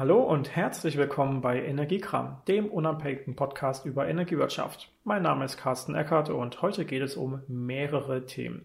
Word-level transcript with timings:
Hallo 0.00 0.22
und 0.22 0.56
herzlich 0.56 0.96
willkommen 0.96 1.42
bei 1.42 1.62
Energiekram, 1.62 2.40
dem 2.48 2.68
unabhängigen 2.70 3.36
Podcast 3.36 3.84
über 3.84 4.08
Energiewirtschaft. 4.08 4.90
Mein 5.04 5.22
Name 5.22 5.44
ist 5.44 5.58
Carsten 5.58 5.94
Eckert 5.94 6.30
und 6.30 6.62
heute 6.62 6.86
geht 6.86 7.02
es 7.02 7.18
um 7.18 7.42
mehrere 7.48 8.24
Themen. 8.24 8.64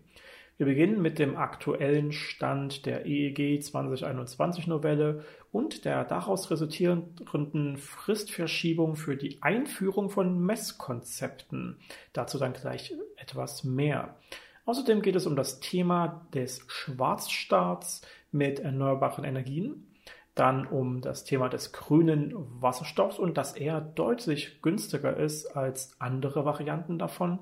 Wir 0.55 0.65
beginnen 0.65 1.01
mit 1.01 1.19
dem 1.19 1.35
aktuellen 1.35 2.13
Stand 2.13 2.85
der 2.85 3.05
EEG 3.05 3.61
2021 3.61 4.67
Novelle 4.67 5.25
und 5.51 5.83
der 5.83 6.05
daraus 6.05 6.51
resultierenden 6.51 7.75
Fristverschiebung 7.79 8.95
für 8.95 9.17
die 9.17 9.39
Einführung 9.41 10.09
von 10.09 10.39
Messkonzepten. 10.39 11.79
Dazu 12.13 12.39
dann 12.39 12.53
gleich 12.53 12.93
etwas 13.17 13.65
mehr. 13.65 14.15
Außerdem 14.63 15.01
geht 15.01 15.17
es 15.17 15.27
um 15.27 15.35
das 15.35 15.59
Thema 15.59 16.25
des 16.33 16.63
Schwarzstarts 16.69 18.03
mit 18.31 18.61
erneuerbaren 18.61 19.25
Energien, 19.25 19.85
dann 20.35 20.67
um 20.67 21.01
das 21.01 21.23
Thema 21.23 21.49
des 21.49 21.71
grünen 21.71 22.33
Wasserstoffs 22.61 23.17
und 23.17 23.37
dass 23.37 23.55
er 23.55 23.81
deutlich 23.81 24.61
günstiger 24.61 25.17
ist 25.17 25.47
als 25.55 25.95
andere 25.99 26.45
Varianten 26.45 26.99
davon 26.99 27.39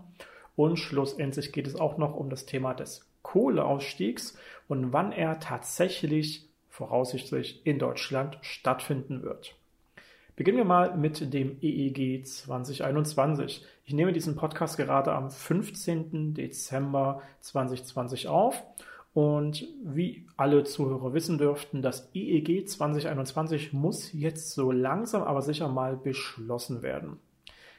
und 0.55 0.77
schlussendlich 0.77 1.51
geht 1.51 1.67
es 1.67 1.75
auch 1.75 1.97
noch 1.97 2.15
um 2.15 2.29
das 2.29 2.45
Thema 2.45 2.73
des 2.73 3.09
Kohleausstiegs 3.23 4.37
und 4.67 4.93
wann 4.93 5.11
er 5.11 5.39
tatsächlich 5.39 6.47
voraussichtlich 6.69 7.65
in 7.65 7.79
Deutschland 7.79 8.37
stattfinden 8.41 9.23
wird. 9.23 9.55
Beginnen 10.35 10.57
wir 10.57 10.65
mal 10.65 10.97
mit 10.97 11.33
dem 11.33 11.57
EEG 11.61 12.25
2021. 12.25 13.63
Ich 13.85 13.93
nehme 13.93 14.13
diesen 14.13 14.35
Podcast 14.35 14.77
gerade 14.77 15.13
am 15.13 15.29
15. 15.29 16.33
Dezember 16.33 17.21
2020 17.41 18.27
auf 18.27 18.63
und 19.13 19.67
wie 19.83 20.25
alle 20.37 20.63
Zuhörer 20.63 21.13
wissen 21.13 21.37
dürften, 21.37 21.81
das 21.81 22.09
EEG 22.15 22.67
2021 22.67 23.71
muss 23.71 24.11
jetzt 24.11 24.53
so 24.53 24.71
langsam 24.71 25.21
aber 25.21 25.41
sicher 25.41 25.67
mal 25.67 25.95
beschlossen 25.95 26.81
werden. 26.81 27.17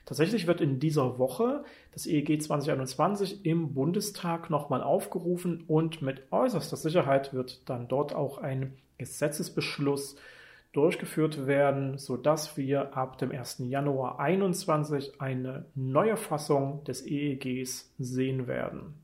Tatsächlich 0.07 0.47
wird 0.47 0.61
in 0.61 0.79
dieser 0.79 1.19
Woche 1.19 1.65
das 1.93 2.07
EEG 2.07 2.41
2021 2.41 3.45
im 3.45 3.75
Bundestag 3.75 4.51
nochmal 4.51 4.83
aufgerufen 4.83 5.65
und 5.67 6.03
mit 6.03 6.31
äußerster 6.31 6.77
Sicherheit 6.77 7.33
wird 7.33 7.69
dann 7.69 7.89
dort 7.89 8.15
auch 8.15 8.39
ein 8.39 8.77
Gesetzesbeschluss 8.99 10.17
durchgeführt 10.73 11.47
werden, 11.47 11.99
sodass 11.99 12.57
wir 12.57 12.97
ab 12.97 13.19
dem 13.19 13.33
1. 13.33 13.59
Januar 13.61 14.17
2021 14.17 15.21
eine 15.21 15.65
neue 15.75 16.17
Fassung 16.17 16.85
des 16.85 17.07
EEGs 17.07 17.93
sehen 17.99 18.47
werden. 18.47 19.04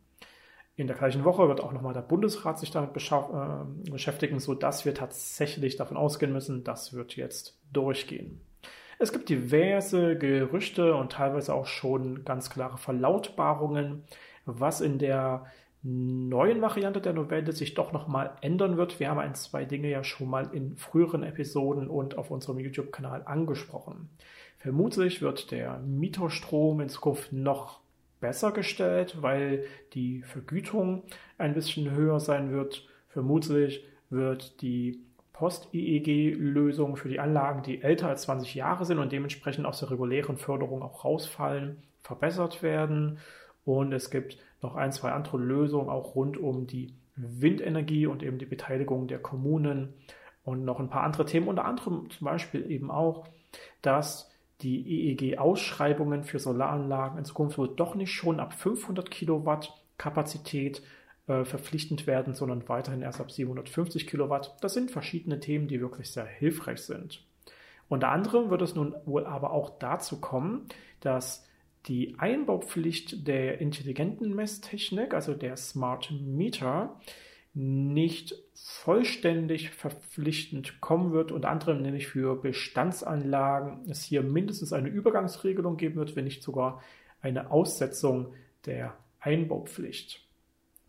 In 0.80 0.86
der 0.86 0.96
gleichen 0.96 1.24
Woche 1.24 1.46
wird 1.46 1.60
auch 1.60 1.72
nochmal 1.72 1.92
der 1.92 2.00
Bundesrat 2.00 2.58
sich 2.58 2.70
damit 2.70 2.96
äh, 2.96 3.90
beschäftigen, 3.90 4.40
sodass 4.40 4.86
wir 4.86 4.94
tatsächlich 4.94 5.76
davon 5.76 5.98
ausgehen 5.98 6.32
müssen, 6.32 6.64
das 6.64 6.94
wird 6.94 7.16
jetzt 7.16 7.60
durchgehen. 7.70 8.40
Es 8.98 9.12
gibt 9.12 9.28
diverse 9.28 10.16
Gerüchte 10.16 10.94
und 10.94 11.12
teilweise 11.12 11.52
auch 11.52 11.66
schon 11.66 12.24
ganz 12.24 12.48
klare 12.48 12.78
Verlautbarungen, 12.78 14.04
was 14.46 14.80
in 14.80 14.96
der 14.96 15.44
neuen 15.82 16.62
Variante 16.62 17.02
der 17.02 17.12
Novelle 17.12 17.52
sich 17.52 17.74
doch 17.74 17.92
nochmal 17.92 18.38
ändern 18.40 18.78
wird. 18.78 19.00
Wir 19.00 19.10
haben 19.10 19.20
ein, 19.20 19.34
zwei 19.34 19.66
Dinge 19.66 19.90
ja 19.90 20.02
schon 20.02 20.30
mal 20.30 20.48
in 20.54 20.78
früheren 20.78 21.24
Episoden 21.24 21.88
und 21.88 22.16
auf 22.16 22.30
unserem 22.30 22.58
YouTube-Kanal 22.58 23.24
angesprochen. 23.26 24.08
Vermutlich 24.56 25.20
wird 25.20 25.50
der 25.50 25.78
Mieterstrom 25.80 26.80
in 26.80 26.88
Zukunft 26.88 27.34
noch 27.34 27.79
besser 28.20 28.52
gestellt, 28.52 29.18
weil 29.20 29.64
die 29.94 30.22
Vergütung 30.22 31.02
ein 31.38 31.54
bisschen 31.54 31.90
höher 31.90 32.20
sein 32.20 32.52
wird. 32.52 32.86
Vermutlich 33.08 33.84
wird 34.10 34.60
die 34.62 35.00
Post-EEG-Lösungen 35.32 36.96
für 36.96 37.08
die 37.08 37.18
Anlagen, 37.18 37.62
die 37.62 37.82
älter 37.82 38.08
als 38.08 38.22
20 38.22 38.54
Jahre 38.54 38.84
sind 38.84 38.98
und 38.98 39.10
dementsprechend 39.10 39.64
aus 39.64 39.80
der 39.80 39.90
regulären 39.90 40.36
Förderung 40.36 40.82
auch 40.82 41.04
rausfallen, 41.04 41.82
verbessert 42.02 42.62
werden. 42.62 43.18
Und 43.64 43.92
es 43.92 44.10
gibt 44.10 44.38
noch 44.60 44.74
ein, 44.74 44.92
zwei 44.92 45.12
andere 45.12 45.38
Lösungen 45.38 45.88
auch 45.88 46.14
rund 46.14 46.36
um 46.36 46.66
die 46.66 46.94
Windenergie 47.16 48.06
und 48.06 48.22
eben 48.22 48.38
die 48.38 48.46
Beteiligung 48.46 49.08
der 49.08 49.18
Kommunen 49.18 49.94
und 50.42 50.64
noch 50.64 50.80
ein 50.80 50.90
paar 50.90 51.02
andere 51.02 51.24
Themen, 51.24 51.48
unter 51.48 51.64
anderem 51.64 52.08
zum 52.10 52.24
Beispiel 52.24 52.70
eben 52.70 52.90
auch, 52.90 53.26
dass 53.82 54.29
die 54.62 55.10
EEG-Ausschreibungen 55.10 56.24
für 56.24 56.38
Solaranlagen 56.38 57.18
in 57.18 57.24
Zukunft 57.24 57.58
wohl 57.58 57.74
doch 57.74 57.94
nicht 57.94 58.12
schon 58.12 58.40
ab 58.40 58.54
500 58.54 59.10
Kilowatt 59.10 59.74
Kapazität 59.98 60.82
äh, 61.26 61.44
verpflichtend 61.44 62.06
werden, 62.06 62.34
sondern 62.34 62.68
weiterhin 62.68 63.02
erst 63.02 63.20
ab 63.20 63.30
750 63.30 64.06
Kilowatt. 64.06 64.56
Das 64.60 64.74
sind 64.74 64.90
verschiedene 64.90 65.40
Themen, 65.40 65.68
die 65.68 65.80
wirklich 65.80 66.10
sehr 66.10 66.26
hilfreich 66.26 66.82
sind. 66.82 67.24
Unter 67.88 68.08
anderem 68.08 68.50
wird 68.50 68.62
es 68.62 68.74
nun 68.74 68.94
wohl 69.04 69.26
aber 69.26 69.52
auch 69.52 69.78
dazu 69.78 70.20
kommen, 70.20 70.66
dass 71.00 71.46
die 71.86 72.14
Einbaupflicht 72.18 73.26
der 73.26 73.60
intelligenten 73.60 74.34
Messtechnik, 74.34 75.14
also 75.14 75.34
der 75.34 75.56
Smart 75.56 76.10
Meter, 76.10 77.00
nicht 77.52 78.34
vollständig 78.54 79.70
verpflichtend 79.70 80.80
kommen 80.80 81.12
wird, 81.12 81.32
unter 81.32 81.50
anderem 81.50 81.82
nämlich 81.82 82.06
für 82.06 82.36
Bestandsanlagen 82.36 83.90
es 83.90 84.04
hier 84.04 84.22
mindestens 84.22 84.72
eine 84.72 84.88
Übergangsregelung 84.88 85.76
geben 85.76 85.96
wird, 85.96 86.14
wenn 86.14 86.24
nicht 86.24 86.42
sogar 86.42 86.80
eine 87.20 87.50
Aussetzung 87.50 88.34
der 88.66 88.94
Einbaupflicht. 89.18 90.26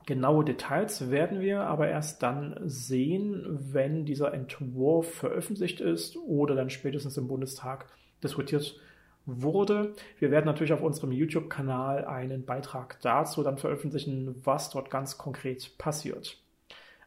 Genaue 0.06 0.44
Details 0.46 1.12
werden 1.12 1.42
wir 1.42 1.62
aber 1.62 1.88
erst 1.88 2.24
dann 2.24 2.60
sehen, 2.64 3.46
wenn 3.72 4.06
dieser 4.06 4.34
Entwurf 4.34 5.14
veröffentlicht 5.14 5.80
ist 5.80 6.18
oder 6.18 6.56
dann 6.56 6.70
spätestens 6.70 7.18
im 7.18 7.28
Bundestag 7.28 7.86
diskutiert 8.24 8.80
wurde. 9.26 9.94
Wir 10.18 10.32
werden 10.32 10.46
natürlich 10.46 10.74
auf 10.74 10.82
unserem 10.82 11.12
YouTube-Kanal 11.12 12.06
einen 12.06 12.46
Beitrag 12.46 13.00
dazu 13.02 13.44
dann 13.44 13.58
veröffentlichen, 13.58 14.36
was 14.44 14.70
dort 14.72 14.90
ganz 14.90 15.18
konkret 15.18 15.78
passiert. 15.78 16.42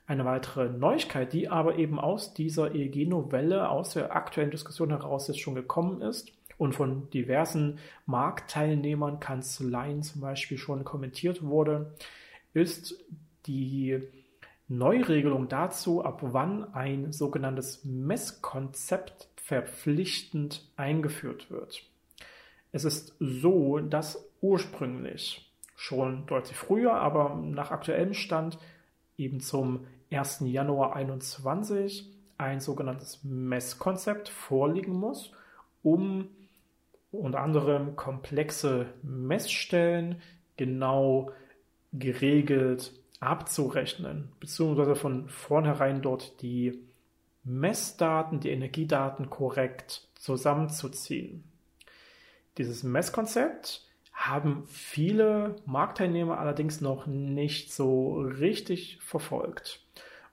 Eine 0.07 0.25
weitere 0.27 0.69
Neuigkeit, 0.69 1.33
die 1.33 1.49
aber 1.49 1.77
eben 1.77 1.99
aus 1.99 2.35
dieser 2.35 2.75
EEG-Novelle, 2.75 3.69
aus 3.71 3.91
der 3.95 4.15
aktuellen 4.15 4.51
Diskussion 4.51 4.91
heraus 4.91 5.29
jetzt 5.29 5.41
schon 5.41 5.55
gekommen 5.55 6.03
ist 6.03 6.31
und 6.59 6.75
von 6.75 7.09
diversen 7.11 7.79
Marktteilnehmern, 8.07 9.19
Kanzleien 9.19 10.03
zum 10.03 10.21
Beispiel 10.21 10.59
schon 10.59 10.85
kommentiert 10.85 11.43
wurde, 11.43 11.95
ist 12.53 13.03
die 13.47 13.99
Neuregelung 14.69 15.49
dazu, 15.49 16.05
ab 16.05 16.21
wann 16.23 16.73
ein 16.75 17.13
sogenanntes 17.13 17.85
Messkonzept 17.85 19.29
verpflichtend 19.37 20.67
eingeführt 20.77 21.51
wird. 21.51 21.83
Es 22.73 22.85
ist 22.85 23.15
so, 23.21 23.79
dass 23.79 24.31
ursprünglich 24.41 25.51
schon 25.77 26.27
deutlich 26.27 26.57
früher, 26.57 26.95
aber 26.95 27.35
nach 27.35 27.71
aktuellem 27.71 28.15
Stand 28.15 28.59
eben 29.17 29.41
zum 29.41 29.87
1. 30.17 30.41
Januar 30.47 30.93
2021 30.93 32.11
ein 32.39 32.61
sogenanntes 32.61 33.21
Messkonzept 33.23 34.29
vorliegen 34.29 34.95
muss, 34.95 35.33
um 35.83 36.29
unter 37.13 37.41
anderem 37.41 37.97
komplexe 37.97 38.87
Messstellen 39.03 40.21
genau 40.57 41.31
geregelt 41.93 42.93
abzurechnen, 43.21 44.33
beziehungsweise 44.41 44.97
von 44.97 45.29
vornherein 45.29 46.03
dort 46.03 46.43
die 46.43 46.83
Messdaten, 47.45 48.41
die 48.41 48.51
Energiedaten 48.51 49.31
korrekt 49.31 50.09
zusammenzuziehen. 50.17 51.45
Dieses 52.59 52.83
Messkonzept 52.83 53.87
haben 54.15 54.65
viele 54.69 55.57
Marktteilnehmer 55.67 56.39
allerdings 56.39 56.81
noch 56.81 57.07
nicht 57.07 57.73
so 57.73 58.21
richtig 58.21 58.99
verfolgt. 59.03 59.81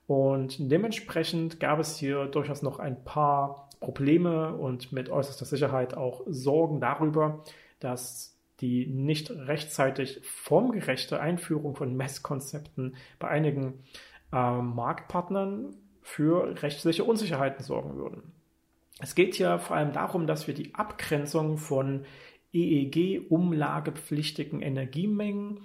Und 0.08 0.56
dementsprechend 0.72 1.60
gab 1.60 1.80
es 1.80 1.98
hier 1.98 2.26
durchaus 2.26 2.62
noch 2.62 2.80
ein 2.80 3.04
paar 3.04 3.70
Probleme 3.80 4.54
und 4.54 4.92
mit 4.92 5.10
äußerster 5.10 5.46
Sicherheit 5.46 5.96
auch 5.96 6.22
Sorgen 6.28 6.80
darüber, 6.80 7.44
dass 7.80 8.38
die 8.62 8.86
nicht 8.86 9.32
rechtzeitig 9.32 10.22
formgerechte 10.24 11.20
Einführung 11.20 11.76
von 11.76 11.98
Messkonzepten 11.98 12.96
bei 13.18 13.28
einigen 13.28 13.84
äh, 14.32 14.62
Marktpartnern 14.62 15.76
für 16.02 16.62
rechtliche 16.62 17.04
Unsicherheiten 17.04 17.64
sorgen 17.64 17.96
würden. 17.96 18.34
Es 19.00 19.16
geht 19.16 19.34
hier 19.34 19.58
vor 19.58 19.76
allem 19.76 19.94
darum, 19.94 20.28
dass 20.28 20.48
wir 20.48 20.54
die 20.54 20.76
Abgrenzung 20.76 21.58
von 21.58 22.06
EEG-umlagepflichtigen 22.54 24.62
Energiemengen 24.62 25.60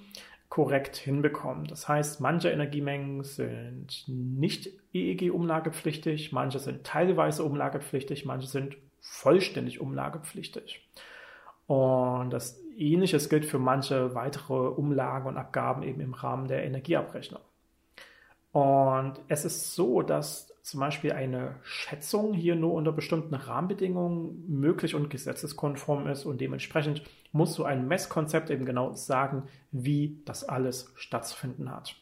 korrekt 0.48 0.96
hinbekommen. 0.96 1.66
Das 1.66 1.88
heißt, 1.88 2.20
manche 2.20 2.50
Energiemengen 2.50 3.24
sind 3.24 4.04
nicht 4.06 4.70
EEG-umlagepflichtig, 4.92 6.32
manche 6.32 6.58
sind 6.58 6.84
teilweise 6.84 7.44
umlagepflichtig, 7.44 8.24
manche 8.24 8.46
sind 8.46 8.76
vollständig 9.00 9.80
umlagepflichtig. 9.80 10.86
Und 11.66 12.30
das 12.30 12.60
Ähnliches 12.76 13.28
gilt 13.28 13.44
für 13.44 13.58
manche 13.58 14.14
weitere 14.14 14.54
Umlagen 14.54 15.26
und 15.26 15.36
Abgaben 15.36 15.82
eben 15.82 16.00
im 16.00 16.14
Rahmen 16.14 16.46
der 16.46 16.64
Energieabrechnung. 16.64 17.42
Und 18.52 19.20
es 19.28 19.44
ist 19.44 19.74
so, 19.74 20.02
dass 20.02 20.55
zum 20.66 20.80
Beispiel 20.80 21.12
eine 21.12 21.54
Schätzung 21.62 22.34
hier 22.34 22.56
nur 22.56 22.72
unter 22.72 22.90
bestimmten 22.90 23.36
Rahmenbedingungen 23.36 24.44
möglich 24.48 24.96
und 24.96 25.10
gesetzeskonform 25.10 26.08
ist 26.08 26.24
und 26.24 26.40
dementsprechend 26.40 27.04
muss 27.30 27.54
so 27.54 27.62
ein 27.62 27.86
Messkonzept 27.86 28.50
eben 28.50 28.64
genau 28.64 28.92
sagen, 28.92 29.44
wie 29.70 30.20
das 30.24 30.42
alles 30.42 30.92
stattzufinden 30.96 31.70
hat. 31.70 31.94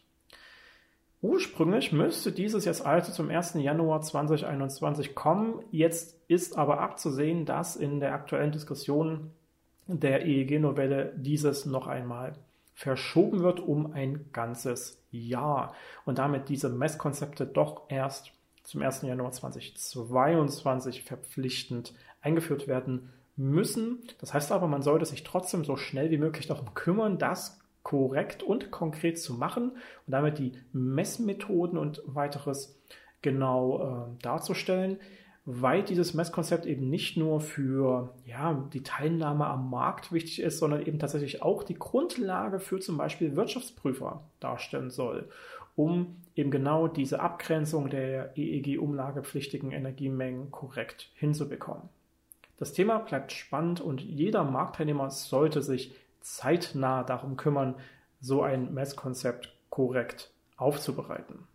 Ursprünglich 1.21 1.93
müsste 1.93 2.33
dieses 2.33 2.65
jetzt 2.65 2.87
also 2.87 3.13
zum 3.13 3.29
1. 3.29 3.53
Januar 3.57 4.01
2021 4.01 5.15
kommen. 5.15 5.61
Jetzt 5.71 6.19
ist 6.29 6.57
aber 6.57 6.81
abzusehen, 6.81 7.45
dass 7.45 7.77
in 7.77 8.01
der 8.01 8.15
aktuellen 8.15 8.53
Diskussion 8.53 9.31
der 9.89 10.25
EEG-Novelle 10.25 11.13
dieses 11.17 11.67
noch 11.67 11.87
einmal 11.87 12.33
verschoben 12.73 13.41
wird 13.41 13.61
um 13.61 13.93
ein 13.93 14.25
ganzes 14.33 15.05
Jahr 15.11 15.75
und 16.07 16.17
damit 16.17 16.49
diese 16.49 16.71
Messkonzepte 16.71 17.45
doch 17.45 17.83
erst 17.91 18.33
zum 18.65 18.83
1. 18.83 19.03
Januar 19.03 19.33
2022 19.33 21.03
verpflichtend 21.03 21.95
eingeführt 22.21 22.67
werden 22.67 23.11
müssen. 23.37 24.03
Das 24.19 24.35
heißt 24.35 24.53
aber, 24.53 24.67
man 24.67 24.83
sollte 24.83 25.07
sich 25.07 25.25
trotzdem 25.25 25.65
so 25.65 25.77
schnell 25.77 26.11
wie 26.11 26.19
möglich 26.19 26.47
darum 26.47 26.75
kümmern, 26.75 27.19
das 27.19 27.61
korrekt 27.83 28.43
und 28.43 28.71
konkret 28.71 29.21
zu 29.21 29.35
machen 29.35 29.71
und 29.73 30.11
damit 30.11 30.39
die 30.39 30.53
Messmethoden 30.73 31.79
und 31.79 32.03
weiteres 32.07 32.81
genau 33.21 34.09
äh, 34.11 34.23
darzustellen 34.23 34.99
weil 35.47 35.83
dieses 35.83 36.15
Messkonzept 36.15 36.65
eben 36.65 36.89
nicht 36.89 37.17
nur 37.17 37.41
für 37.41 38.15
ja, 38.25 38.55
die 38.73 38.83
Teilnahme 38.83 39.47
am 39.47 39.69
Markt 39.69 40.11
wichtig 40.11 40.41
ist, 40.41 40.59
sondern 40.59 40.87
eben 40.87 40.99
tatsächlich 40.99 41.43
auch 41.43 41.63
die 41.63 41.75
Grundlage 41.79 42.61
für 42.61 42.81
zum 42.81 42.97
Beispiel 42.97 43.37
Wirtschaftsprüfer 43.37 44.25
darstellen 44.41 44.91
soll, 44.91 45.29
um 45.77 46.17
eben 46.35 46.51
genau 46.51 46.89
diese 46.89 47.21
Abgrenzung 47.21 47.91
der 47.91 48.37
EEG-umlagepflichtigen 48.37 49.73
Energiemengen 49.73 50.51
korrekt 50.51 51.11
hinzubekommen. 51.15 51.89
Das 52.57 52.73
Thema 52.73 52.99
bleibt 52.99 53.33
spannend 53.33 53.81
und 53.81 54.01
jeder 54.01 54.45
Marktteilnehmer 54.45 55.11
sollte 55.11 55.63
sich 55.63 55.95
zeitnah 56.21 57.03
darum 57.03 57.37
kümmern, 57.37 57.75
so 58.21 58.43
ein 58.43 58.73
Messkonzept 58.73 59.53
korrekt 59.71 60.33
aufzubereiten. 60.57 61.47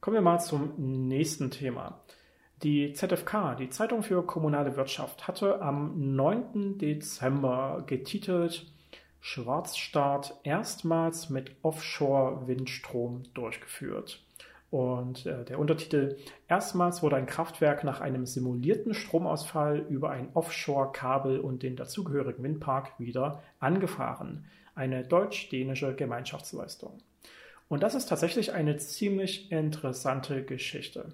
Kommen 0.00 0.14
wir 0.14 0.20
mal 0.20 0.38
zum 0.38 0.74
nächsten 0.76 1.50
Thema. 1.50 2.00
Die 2.62 2.92
ZFK, 2.92 3.56
die 3.56 3.68
Zeitung 3.68 4.02
für 4.02 4.24
kommunale 4.24 4.76
Wirtschaft, 4.76 5.26
hatte 5.26 5.60
am 5.62 6.14
9. 6.14 6.78
Dezember 6.78 7.82
getitelt 7.86 8.72
Schwarzstart 9.20 10.38
erstmals 10.44 11.30
mit 11.30 11.56
Offshore-Windstrom 11.62 13.24
durchgeführt. 13.34 14.24
Und 14.70 15.24
äh, 15.24 15.44
der 15.44 15.58
Untertitel 15.58 16.16
Erstmals 16.46 17.02
wurde 17.02 17.16
ein 17.16 17.26
Kraftwerk 17.26 17.84
nach 17.84 18.00
einem 18.00 18.26
simulierten 18.26 18.94
Stromausfall 18.94 19.78
über 19.88 20.10
ein 20.10 20.28
Offshore-Kabel 20.34 21.40
und 21.40 21.62
den 21.62 21.76
dazugehörigen 21.76 22.44
Windpark 22.44 22.92
wieder 22.98 23.42
angefahren. 23.60 24.46
Eine 24.74 25.04
deutsch-dänische 25.04 25.94
Gemeinschaftsleistung. 25.94 26.98
Und 27.68 27.82
das 27.82 27.94
ist 27.94 28.06
tatsächlich 28.06 28.52
eine 28.52 28.76
ziemlich 28.76 29.50
interessante 29.50 30.44
Geschichte. 30.44 31.12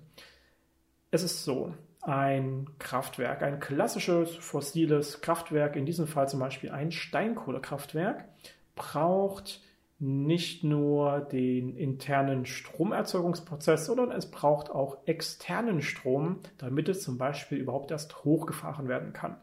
Es 1.10 1.22
ist 1.22 1.44
so, 1.44 1.74
ein 2.04 2.66
Kraftwerk, 2.78 3.42
ein 3.42 3.60
klassisches 3.60 4.34
fossiles 4.36 5.20
Kraftwerk, 5.20 5.76
in 5.76 5.86
diesem 5.86 6.06
Fall 6.06 6.28
zum 6.28 6.40
Beispiel 6.40 6.70
ein 6.70 6.92
Steinkohlekraftwerk, 6.92 8.26
braucht 8.76 9.60
nicht 9.98 10.64
nur 10.64 11.20
den 11.20 11.76
internen 11.76 12.46
Stromerzeugungsprozess, 12.46 13.86
sondern 13.86 14.10
es 14.10 14.30
braucht 14.30 14.70
auch 14.70 14.98
externen 15.06 15.80
Strom, 15.80 16.40
damit 16.58 16.88
es 16.88 17.02
zum 17.02 17.16
Beispiel 17.16 17.58
überhaupt 17.58 17.90
erst 17.90 18.24
hochgefahren 18.24 18.88
werden 18.88 19.12
kann. 19.12 19.36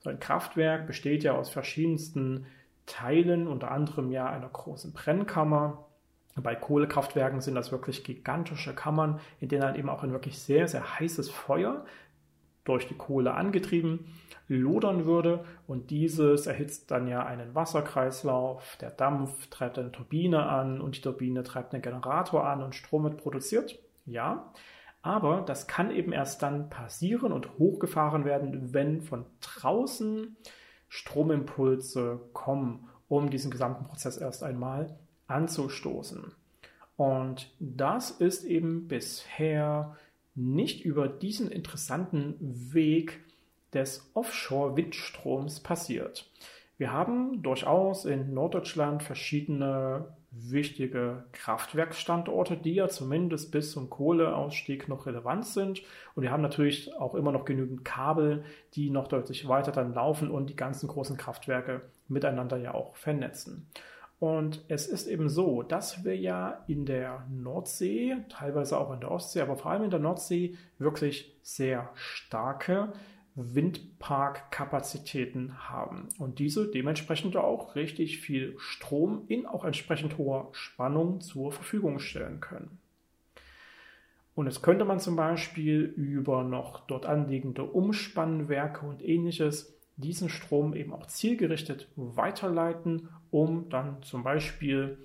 So 0.00 0.10
ein 0.10 0.20
Kraftwerk 0.20 0.86
besteht 0.86 1.24
ja 1.24 1.32
aus 1.32 1.48
verschiedensten 1.48 2.46
Teilen, 2.84 3.46
unter 3.46 3.70
anderem 3.70 4.10
ja 4.10 4.28
einer 4.28 4.48
großen 4.48 4.92
Brennkammer, 4.92 5.86
bei 6.42 6.54
Kohlekraftwerken 6.54 7.40
sind 7.40 7.54
das 7.54 7.70
wirklich 7.70 8.04
gigantische 8.04 8.74
Kammern, 8.74 9.20
in 9.40 9.48
denen 9.48 9.62
dann 9.62 9.76
eben 9.76 9.88
auch 9.88 10.02
ein 10.02 10.12
wirklich 10.12 10.38
sehr, 10.38 10.66
sehr 10.66 10.98
heißes 10.98 11.30
Feuer 11.30 11.84
durch 12.64 12.88
die 12.88 12.96
Kohle 12.96 13.34
angetrieben 13.34 14.06
lodern 14.48 15.06
würde 15.06 15.44
und 15.66 15.90
dieses 15.90 16.46
erhitzt 16.46 16.90
dann 16.90 17.06
ja 17.06 17.24
einen 17.24 17.54
Wasserkreislauf, 17.54 18.76
der 18.80 18.90
Dampf 18.90 19.48
treibt 19.48 19.78
eine 19.78 19.92
Turbine 19.92 20.46
an 20.46 20.80
und 20.80 20.96
die 20.96 21.00
Turbine 21.00 21.42
treibt 21.42 21.72
einen 21.72 21.82
Generator 21.82 22.46
an 22.46 22.62
und 22.62 22.74
Strom 22.74 23.04
wird 23.04 23.16
produziert. 23.16 23.78
Ja, 24.04 24.52
aber 25.00 25.42
das 25.42 25.66
kann 25.66 25.90
eben 25.90 26.12
erst 26.12 26.42
dann 26.42 26.68
passieren 26.68 27.32
und 27.32 27.58
hochgefahren 27.58 28.24
werden, 28.24 28.74
wenn 28.74 29.00
von 29.00 29.24
draußen 29.40 30.36
Stromimpulse 30.88 32.20
kommen, 32.32 32.88
um 33.08 33.30
diesen 33.30 33.50
gesamten 33.50 33.84
Prozess 33.84 34.18
erst 34.18 34.42
einmal 34.42 34.98
anzustoßen. 35.26 36.32
Und 36.96 37.50
das 37.58 38.10
ist 38.10 38.44
eben 38.44 38.88
bisher 38.88 39.96
nicht 40.34 40.84
über 40.84 41.08
diesen 41.08 41.50
interessanten 41.50 42.36
Weg 42.72 43.20
des 43.72 44.10
Offshore-Windstroms 44.14 45.60
passiert. 45.60 46.30
Wir 46.76 46.92
haben 46.92 47.42
durchaus 47.42 48.04
in 48.04 48.34
Norddeutschland 48.34 49.02
verschiedene 49.02 50.08
wichtige 50.32 51.24
Kraftwerksstandorte, 51.32 52.56
die 52.56 52.74
ja 52.74 52.88
zumindest 52.88 53.52
bis 53.52 53.70
zum 53.70 53.88
Kohleausstieg 53.88 54.88
noch 54.88 55.06
relevant 55.06 55.46
sind. 55.46 55.82
Und 56.14 56.24
wir 56.24 56.32
haben 56.32 56.42
natürlich 56.42 56.92
auch 56.94 57.14
immer 57.14 57.30
noch 57.30 57.44
genügend 57.44 57.84
Kabel, 57.84 58.44
die 58.74 58.90
noch 58.90 59.06
deutlich 59.06 59.46
weiter 59.46 59.70
dann 59.70 59.94
laufen 59.94 60.30
und 60.30 60.50
die 60.50 60.56
ganzen 60.56 60.88
großen 60.88 61.16
Kraftwerke 61.16 61.82
miteinander 62.08 62.56
ja 62.56 62.74
auch 62.74 62.96
vernetzen. 62.96 63.68
Und 64.20 64.64
es 64.68 64.86
ist 64.86 65.06
eben 65.06 65.28
so, 65.28 65.62
dass 65.62 66.02
wir 66.04 66.16
ja 66.16 66.64
in 66.66 66.86
der 66.86 67.26
Nordsee, 67.30 68.16
teilweise 68.28 68.78
auch 68.78 68.92
in 68.92 69.00
der 69.00 69.10
Ostsee, 69.10 69.40
aber 69.40 69.56
vor 69.56 69.72
allem 69.72 69.84
in 69.84 69.90
der 69.90 70.00
Nordsee 70.00 70.56
wirklich 70.78 71.36
sehr 71.42 71.90
starke 71.94 72.92
Windparkkapazitäten 73.34 75.68
haben 75.68 76.08
und 76.18 76.38
diese 76.38 76.70
dementsprechend 76.70 77.36
auch 77.36 77.74
richtig 77.74 78.20
viel 78.20 78.54
Strom 78.58 79.24
in 79.26 79.44
auch 79.44 79.64
entsprechend 79.64 80.18
hoher 80.18 80.50
Spannung 80.52 81.20
zur 81.20 81.50
Verfügung 81.50 81.98
stellen 81.98 82.38
können. 82.40 82.78
Und 84.36 84.46
jetzt 84.46 84.62
könnte 84.62 84.84
man 84.84 85.00
zum 85.00 85.16
Beispiel 85.16 85.82
über 85.82 86.44
noch 86.44 86.86
dort 86.86 87.06
anliegende 87.06 87.64
Umspannwerke 87.64 88.86
und 88.86 89.02
ähnliches 89.02 89.73
diesen 89.96 90.28
Strom 90.28 90.74
eben 90.74 90.92
auch 90.92 91.06
zielgerichtet 91.06 91.88
weiterleiten, 91.96 93.08
um 93.30 93.68
dann 93.68 94.02
zum 94.02 94.22
Beispiel 94.22 94.98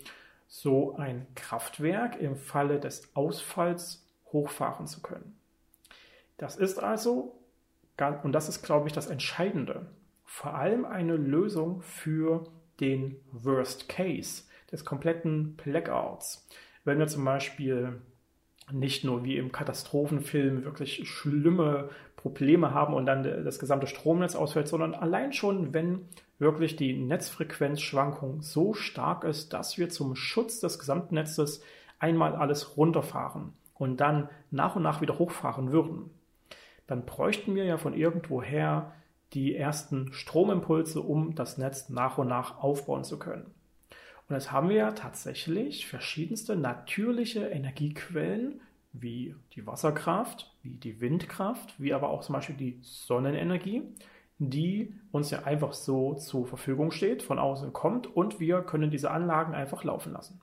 so 0.47 0.95
ein 0.95 1.27
Kraftwerk 1.35 2.19
im 2.19 2.35
Falle 2.35 2.79
des 2.79 3.15
Ausfalls 3.15 4.05
hochfahren 4.31 4.87
zu 4.87 5.01
können. 5.01 5.37
Das 6.37 6.55
ist 6.55 6.79
also, 6.79 7.35
und 8.23 8.31
das 8.31 8.49
ist, 8.49 8.63
glaube 8.63 8.87
ich, 8.87 8.93
das 8.93 9.07
Entscheidende, 9.07 9.87
vor 10.25 10.55
allem 10.55 10.85
eine 10.85 11.17
Lösung 11.17 11.81
für 11.81 12.45
den 12.79 13.17
Worst 13.31 13.89
Case 13.89 14.43
des 14.71 14.85
kompletten 14.85 15.55
Blackouts. 15.55 16.47
Wenn 16.83 16.99
wir 16.99 17.07
zum 17.07 17.25
Beispiel 17.25 18.01
nicht 18.71 19.03
nur 19.03 19.23
wie 19.23 19.37
im 19.37 19.51
Katastrophenfilm 19.51 20.63
wirklich 20.63 21.07
schlimme 21.09 21.89
Probleme 22.15 22.73
haben 22.73 22.93
und 22.93 23.05
dann 23.05 23.23
das 23.23 23.59
gesamte 23.59 23.87
Stromnetz 23.87 24.35
ausfällt, 24.35 24.67
sondern 24.67 24.93
allein 24.93 25.31
schon, 25.33 25.73
wenn 25.73 26.01
wirklich 26.37 26.75
die 26.75 26.93
Netzfrequenzschwankung 26.93 28.41
so 28.41 28.73
stark 28.73 29.23
ist, 29.23 29.53
dass 29.53 29.77
wir 29.77 29.89
zum 29.89 30.15
Schutz 30.15 30.59
des 30.59 30.79
gesamten 30.79 31.15
Netzes 31.15 31.61
einmal 31.99 32.35
alles 32.35 32.77
runterfahren 32.77 33.53
und 33.73 33.97
dann 33.97 34.29
nach 34.51 34.75
und 34.75 34.83
nach 34.83 35.01
wieder 35.01 35.19
hochfahren 35.19 35.71
würden, 35.71 36.09
dann 36.87 37.05
bräuchten 37.05 37.55
wir 37.55 37.65
ja 37.65 37.77
von 37.77 37.93
irgendwoher 37.93 38.93
die 39.33 39.55
ersten 39.55 40.11
Stromimpulse, 40.11 41.01
um 41.01 41.35
das 41.35 41.57
Netz 41.57 41.89
nach 41.89 42.17
und 42.17 42.27
nach 42.27 42.57
aufbauen 42.59 43.03
zu 43.03 43.19
können. 43.19 43.53
Und 44.29 44.35
jetzt 44.35 44.51
haben 44.51 44.69
wir 44.69 44.75
ja 44.75 44.91
tatsächlich 44.91 45.87
verschiedenste 45.87 46.55
natürliche 46.55 47.47
Energiequellen, 47.47 48.61
wie 48.93 49.35
die 49.53 49.65
Wasserkraft, 49.65 50.55
wie 50.61 50.75
die 50.75 51.01
Windkraft, 51.01 51.79
wie 51.79 51.93
aber 51.93 52.09
auch 52.09 52.21
zum 52.21 52.33
Beispiel 52.33 52.55
die 52.55 52.79
Sonnenenergie, 52.81 53.83
die 54.37 54.95
uns 55.11 55.31
ja 55.31 55.43
einfach 55.43 55.73
so 55.73 56.13
zur 56.13 56.45
Verfügung 56.47 56.91
steht, 56.91 57.23
von 57.23 57.39
außen 57.39 57.73
kommt 57.73 58.07
und 58.07 58.39
wir 58.39 58.61
können 58.61 58.91
diese 58.91 59.11
Anlagen 59.11 59.53
einfach 59.55 59.83
laufen 59.83 60.13
lassen. 60.13 60.39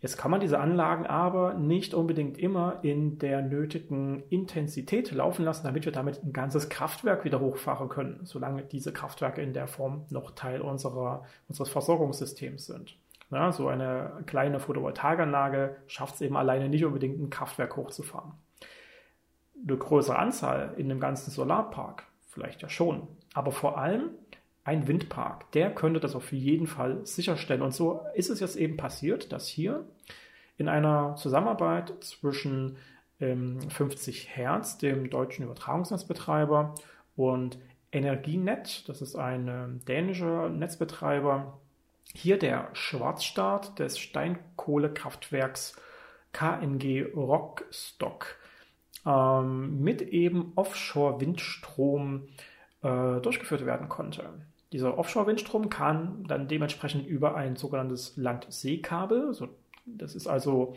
Jetzt 0.00 0.16
kann 0.16 0.30
man 0.30 0.40
diese 0.40 0.58
Anlagen 0.58 1.06
aber 1.06 1.54
nicht 1.54 1.92
unbedingt 1.92 2.38
immer 2.38 2.78
in 2.82 3.18
der 3.18 3.42
nötigen 3.42 4.22
Intensität 4.30 5.12
laufen 5.12 5.44
lassen, 5.44 5.64
damit 5.64 5.84
wir 5.84 5.92
damit 5.92 6.24
ein 6.24 6.32
ganzes 6.32 6.70
Kraftwerk 6.70 7.24
wieder 7.24 7.40
hochfahren 7.40 7.90
können, 7.90 8.20
solange 8.24 8.62
diese 8.62 8.92
Kraftwerke 8.92 9.42
in 9.42 9.52
der 9.52 9.68
Form 9.68 10.06
noch 10.08 10.30
Teil 10.30 10.62
unserer, 10.62 11.24
unseres 11.48 11.68
Versorgungssystems 11.68 12.66
sind. 12.66 12.96
Ja, 13.30 13.52
so 13.52 13.68
eine 13.68 14.24
kleine 14.26 14.58
Photovoltaikanlage 14.58 15.76
schafft 15.86 16.16
es 16.16 16.20
eben 16.22 16.36
alleine 16.36 16.68
nicht 16.68 16.84
unbedingt 16.84 17.20
ein 17.20 17.30
Kraftwerk 17.30 17.76
hochzufahren. 17.76 18.32
Eine 19.62 19.76
größere 19.76 20.18
Anzahl 20.18 20.74
in 20.78 20.88
dem 20.88 20.98
ganzen 20.98 21.30
Solarpark 21.30 22.04
vielleicht 22.30 22.62
ja 22.62 22.68
schon. 22.70 23.06
Aber 23.34 23.52
vor 23.52 23.78
allem 23.78 24.10
ein 24.64 24.86
Windpark, 24.86 25.50
der 25.52 25.74
könnte 25.74 26.00
das 26.00 26.14
auf 26.14 26.32
jeden 26.32 26.66
Fall 26.66 27.04
sicherstellen. 27.06 27.62
Und 27.62 27.74
so 27.74 28.00
ist 28.14 28.30
es 28.30 28.40
jetzt 28.40 28.56
eben 28.56 28.76
passiert, 28.76 29.32
dass 29.32 29.46
hier 29.46 29.86
in 30.58 30.68
einer 30.68 31.16
Zusammenarbeit 31.16 31.94
zwischen 32.00 32.76
ähm, 33.20 33.60
50 33.70 34.36
Hertz, 34.36 34.78
dem 34.78 35.08
deutschen 35.10 35.44
Übertragungsnetzbetreiber, 35.44 36.74
und 37.16 37.58
Energienet, 37.92 38.88
das 38.88 39.02
ist 39.02 39.16
ein 39.16 39.48
äh, 39.48 39.84
dänischer 39.86 40.48
Netzbetreiber, 40.48 41.58
hier 42.14 42.38
der 42.38 42.68
Schwarzstart 42.72 43.78
des 43.78 43.98
Steinkohlekraftwerks 43.98 45.76
KNG 46.32 47.06
Rockstock 47.14 48.36
ähm, 49.04 49.82
mit 49.82 50.02
eben 50.02 50.52
Offshore-Windstrom 50.56 52.28
äh, 52.82 53.20
durchgeführt 53.20 53.66
werden 53.66 53.88
konnte. 53.88 54.46
Dieser 54.72 54.98
Offshore-Windstrom 54.98 55.68
kann 55.68 56.24
dann 56.28 56.46
dementsprechend 56.46 57.06
über 57.06 57.34
ein 57.34 57.56
sogenanntes 57.56 58.16
Land-See-Kabel, 58.16 59.26
also 59.26 59.48
das 59.84 60.14
ist 60.14 60.26
also 60.26 60.76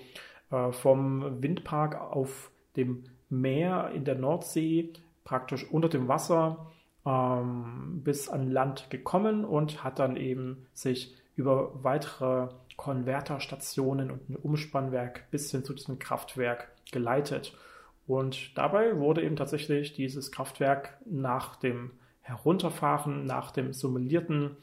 äh, 0.52 0.72
vom 0.72 1.42
Windpark 1.42 2.00
auf 2.00 2.52
dem 2.76 3.06
Meer 3.30 3.92
in 3.94 4.06
der 4.06 4.16
Nordsee 4.16 4.94
praktisch 5.24 5.70
unter 5.70 5.90
dem 5.90 6.08
Wasser 6.08 6.72
ähm, 7.06 8.02
bis 8.04 8.30
an 8.30 8.52
Land 8.52 8.90
gekommen 8.90 9.46
und 9.46 9.84
hat 9.84 10.00
dann 10.00 10.18
eben 10.18 10.68
sich 10.74 11.16
über 11.36 11.84
weitere 11.84 12.50
Konverterstationen 12.78 14.12
und 14.12 14.30
ein 14.30 14.36
Umspannwerk 14.36 15.30
bis 15.32 15.52
hin 15.52 15.64
zu 15.64 15.74
diesem 15.74 16.00
Kraftwerk 16.00 16.72
geleitet. 16.92 17.58
Und 18.06 18.58
dabei 18.58 19.00
wurde 19.00 19.24
eben 19.24 19.36
tatsächlich 19.36 19.94
dieses 19.94 20.32
Kraftwerk 20.32 20.98
nach 21.06 21.56
dem 21.56 21.92
Herunterfahren, 22.24 23.26
nach 23.26 23.52
dem 23.52 23.74
simulierten 23.74 24.58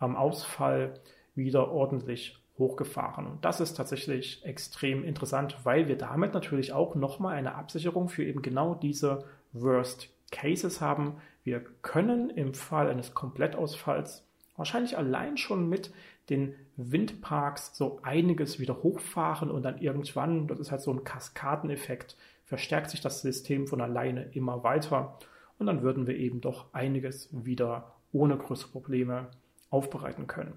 ähm, 0.00 0.16
Ausfall 0.16 1.00
wieder 1.34 1.70
ordentlich 1.70 2.38
hochgefahren. 2.58 3.26
Und 3.26 3.44
das 3.44 3.60
ist 3.60 3.74
tatsächlich 3.74 4.44
extrem 4.44 5.02
interessant, 5.04 5.56
weil 5.64 5.88
wir 5.88 5.96
damit 5.96 6.34
natürlich 6.34 6.72
auch 6.72 6.94
nochmal 6.94 7.34
eine 7.36 7.54
Absicherung 7.54 8.08
für 8.08 8.24
eben 8.24 8.42
genau 8.42 8.74
diese 8.74 9.24
Worst 9.52 10.08
Cases 10.30 10.80
haben. 10.80 11.16
Wir 11.42 11.64
können 11.82 12.30
im 12.30 12.54
Fall 12.54 12.88
eines 12.88 13.14
Komplettausfalls 13.14 14.24
wahrscheinlich 14.56 14.96
allein 14.96 15.36
schon 15.36 15.68
mit 15.68 15.92
den 16.30 16.54
Windparks 16.76 17.76
so 17.76 17.98
einiges 18.02 18.58
wieder 18.58 18.82
hochfahren 18.82 19.50
und 19.50 19.62
dann 19.62 19.78
irgendwann, 19.78 20.46
das 20.46 20.58
ist 20.58 20.70
halt 20.70 20.80
so 20.80 20.92
ein 20.92 21.04
Kaskadeneffekt, 21.04 22.16
verstärkt 22.44 22.90
sich 22.90 23.00
das 23.00 23.22
System 23.22 23.66
von 23.66 23.80
alleine 23.80 24.24
immer 24.32 24.62
weiter 24.64 25.18
und 25.64 25.76
dann 25.76 25.82
würden 25.82 26.06
wir 26.06 26.16
eben 26.16 26.42
doch 26.42 26.66
einiges 26.74 27.30
wieder 27.32 27.94
ohne 28.12 28.36
größere 28.36 28.70
Probleme 28.70 29.28
aufbereiten 29.70 30.26
können. 30.26 30.52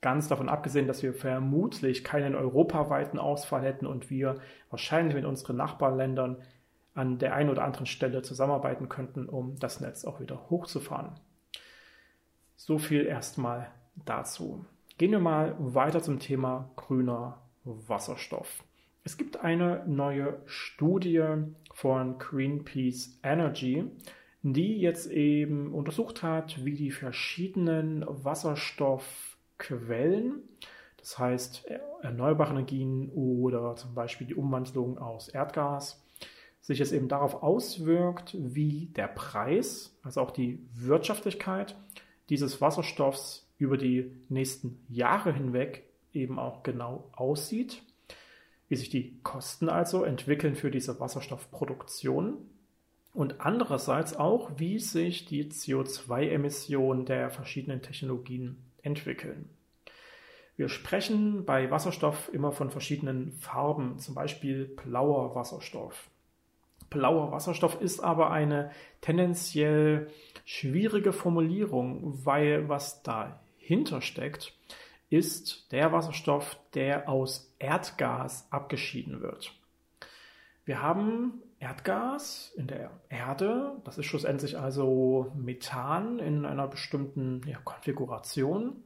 Ganz 0.00 0.28
davon 0.28 0.48
abgesehen, 0.48 0.86
dass 0.86 1.02
wir 1.02 1.12
vermutlich 1.12 2.04
keinen 2.04 2.34
europaweiten 2.34 3.18
Ausfall 3.18 3.62
hätten 3.62 3.86
und 3.86 4.08
wir 4.08 4.36
wahrscheinlich 4.70 5.14
mit 5.14 5.26
unseren 5.26 5.56
Nachbarländern 5.56 6.38
an 6.94 7.18
der 7.18 7.34
einen 7.34 7.50
oder 7.50 7.64
anderen 7.64 7.84
Stelle 7.84 8.22
zusammenarbeiten 8.22 8.88
könnten, 8.88 9.26
um 9.26 9.58
das 9.58 9.80
Netz 9.80 10.06
auch 10.06 10.20
wieder 10.20 10.48
hochzufahren. 10.48 11.20
So 12.56 12.78
viel 12.78 13.04
erstmal 13.04 13.70
dazu. 14.06 14.64
Gehen 14.96 15.10
wir 15.10 15.20
mal 15.20 15.54
weiter 15.58 16.02
zum 16.02 16.18
Thema 16.18 16.70
grüner 16.76 17.42
Wasserstoff. 17.64 18.64
Es 19.04 19.18
gibt 19.18 19.36
eine 19.36 19.84
neue 19.86 20.40
Studie 20.46 21.22
von 21.74 22.18
Greenpeace 22.18 23.20
Energy, 23.22 23.84
die 24.52 24.78
jetzt 24.78 25.10
eben 25.10 25.72
untersucht 25.72 26.22
hat, 26.22 26.62
wie 26.64 26.74
die 26.74 26.90
verschiedenen 26.90 28.04
Wasserstoffquellen, 28.06 30.42
das 30.98 31.18
heißt 31.18 31.66
erneuerbare 32.02 32.52
Energien 32.52 33.10
oder 33.10 33.76
zum 33.76 33.94
Beispiel 33.94 34.26
die 34.26 34.34
Umwandlung 34.34 34.98
aus 34.98 35.28
Erdgas, 35.28 36.02
sich 36.60 36.80
es 36.80 36.92
eben 36.92 37.08
darauf 37.08 37.42
auswirkt, 37.42 38.36
wie 38.38 38.86
der 38.96 39.08
Preis, 39.08 39.96
also 40.02 40.20
auch 40.20 40.30
die 40.30 40.60
Wirtschaftlichkeit 40.74 41.76
dieses 42.28 42.60
Wasserstoffs 42.60 43.48
über 43.58 43.76
die 43.76 44.12
nächsten 44.28 44.80
Jahre 44.88 45.32
hinweg 45.32 45.84
eben 46.12 46.38
auch 46.38 46.62
genau 46.62 47.08
aussieht 47.12 47.82
wie 48.68 48.76
sich 48.76 48.90
die 48.90 49.18
Kosten 49.22 49.68
also 49.68 50.04
entwickeln 50.04 50.56
für 50.56 50.70
diese 50.70 50.98
Wasserstoffproduktion 50.98 52.38
und 53.16 53.40
andererseits 53.40 54.14
auch, 54.14 54.50
wie 54.58 54.78
sich 54.78 55.24
die 55.24 55.46
CO2-Emissionen 55.46 57.06
der 57.06 57.30
verschiedenen 57.30 57.80
Technologien 57.80 58.58
entwickeln. 58.82 59.48
Wir 60.56 60.68
sprechen 60.68 61.46
bei 61.46 61.70
Wasserstoff 61.70 62.30
immer 62.32 62.52
von 62.52 62.70
verschiedenen 62.70 63.32
Farben, 63.32 63.98
zum 63.98 64.14
Beispiel 64.14 64.66
blauer 64.66 65.34
Wasserstoff. 65.34 66.10
Blauer 66.90 67.32
Wasserstoff 67.32 67.80
ist 67.80 68.00
aber 68.00 68.30
eine 68.30 68.70
tendenziell 69.00 70.10
schwierige 70.44 71.14
Formulierung, 71.14 72.24
weil 72.24 72.68
was 72.68 73.02
dahinter 73.02 74.02
steckt, 74.02 74.52
ist 75.08 75.72
der 75.72 75.90
Wasserstoff, 75.90 76.58
der 76.74 77.08
aus 77.08 77.50
Erdgas 77.58 78.46
abgeschieden 78.50 79.22
wird. 79.22 79.52
Wir 80.66 80.82
haben 80.82 81.42
Erdgas 81.58 82.52
in 82.56 82.66
der 82.66 82.90
Erde, 83.08 83.76
das 83.84 83.98
ist 83.98 84.06
schlussendlich 84.06 84.58
also 84.58 85.32
Methan 85.34 86.18
in 86.18 86.44
einer 86.44 86.68
bestimmten 86.68 87.40
ja, 87.46 87.58
Konfiguration. 87.64 88.84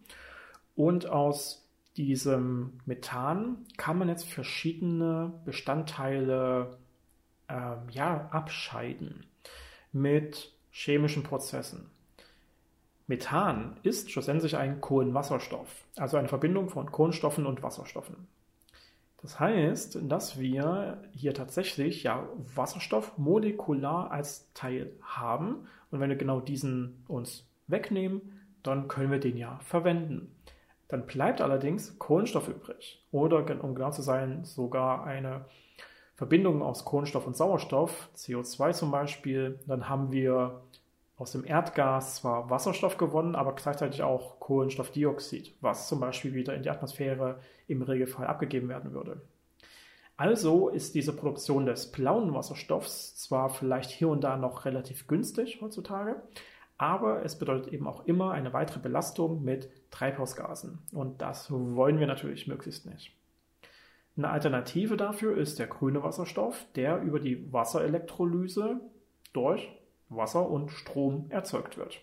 Und 0.76 1.06
aus 1.06 1.68
diesem 1.96 2.80
Methan 2.86 3.66
kann 3.76 3.98
man 3.98 4.08
jetzt 4.08 4.28
verschiedene 4.28 5.32
Bestandteile 5.44 6.78
ähm, 7.48 7.88
ja, 7.90 8.28
abscheiden 8.30 9.26
mit 9.92 10.52
chemischen 10.70 11.24
Prozessen. 11.24 11.90
Methan 13.08 13.76
ist 13.82 14.12
schlussendlich 14.12 14.56
ein 14.56 14.80
Kohlenwasserstoff, 14.80 15.84
also 15.96 16.16
eine 16.16 16.28
Verbindung 16.28 16.68
von 16.68 16.92
Kohlenstoffen 16.92 17.44
und 17.44 17.60
Wasserstoffen. 17.62 18.28
Das 19.22 19.38
heißt, 19.38 19.98
dass 20.02 20.38
wir 20.38 21.02
hier 21.12 21.34
tatsächlich 21.34 22.02
ja 22.02 22.28
Wasserstoff 22.54 23.18
molekular 23.18 24.10
als 24.10 24.50
Teil 24.54 24.92
haben 25.02 25.66
und 25.90 26.00
wenn 26.00 26.08
wir 26.08 26.16
genau 26.16 26.40
diesen 26.40 27.04
uns 27.06 27.46
wegnehmen, 27.66 28.40
dann 28.62 28.88
können 28.88 29.10
wir 29.10 29.20
den 29.20 29.36
ja 29.36 29.58
verwenden. 29.62 30.34
Dann 30.88 31.06
bleibt 31.06 31.40
allerdings 31.40 31.98
Kohlenstoff 31.98 32.48
übrig 32.48 33.06
oder 33.12 33.38
um 33.62 33.74
genau 33.74 33.90
zu 33.90 34.02
sein, 34.02 34.44
sogar 34.44 35.04
eine 35.04 35.44
Verbindung 36.16 36.62
aus 36.62 36.84
Kohlenstoff 36.84 37.26
und 37.26 37.36
Sauerstoff, 37.36 38.10
CO2 38.16 38.72
zum 38.72 38.90
Beispiel. 38.90 39.58
Dann 39.66 39.88
haben 39.88 40.12
wir 40.12 40.62
aus 41.20 41.32
dem 41.32 41.44
Erdgas 41.44 42.16
zwar 42.16 42.48
Wasserstoff 42.48 42.96
gewonnen, 42.96 43.34
aber 43.34 43.54
gleichzeitig 43.54 44.02
auch 44.02 44.40
Kohlenstoffdioxid, 44.40 45.54
was 45.60 45.86
zum 45.86 46.00
Beispiel 46.00 46.32
wieder 46.32 46.54
in 46.54 46.62
die 46.62 46.70
Atmosphäre 46.70 47.40
im 47.68 47.82
Regelfall 47.82 48.26
abgegeben 48.26 48.70
werden 48.70 48.94
würde. 48.94 49.20
Also 50.16 50.70
ist 50.70 50.94
diese 50.94 51.14
Produktion 51.14 51.66
des 51.66 51.92
blauen 51.92 52.32
Wasserstoffs 52.32 53.16
zwar 53.16 53.50
vielleicht 53.50 53.90
hier 53.90 54.08
und 54.08 54.24
da 54.24 54.38
noch 54.38 54.64
relativ 54.64 55.08
günstig 55.08 55.60
heutzutage, 55.60 56.22
aber 56.78 57.22
es 57.22 57.38
bedeutet 57.38 57.70
eben 57.70 57.86
auch 57.86 58.06
immer 58.06 58.32
eine 58.32 58.54
weitere 58.54 58.80
Belastung 58.80 59.44
mit 59.44 59.70
Treibhausgasen. 59.90 60.78
Und 60.92 61.20
das 61.20 61.50
wollen 61.50 62.00
wir 62.00 62.06
natürlich 62.06 62.46
möglichst 62.46 62.86
nicht. 62.86 63.14
Eine 64.16 64.30
Alternative 64.30 64.96
dafür 64.96 65.36
ist 65.36 65.58
der 65.58 65.66
grüne 65.66 66.02
Wasserstoff, 66.02 66.64
der 66.76 67.02
über 67.02 67.20
die 67.20 67.52
Wasserelektrolyse 67.52 68.80
durch 69.34 69.70
Wasser 70.10 70.48
und 70.48 70.70
Strom 70.70 71.26
erzeugt 71.30 71.78
wird. 71.78 72.00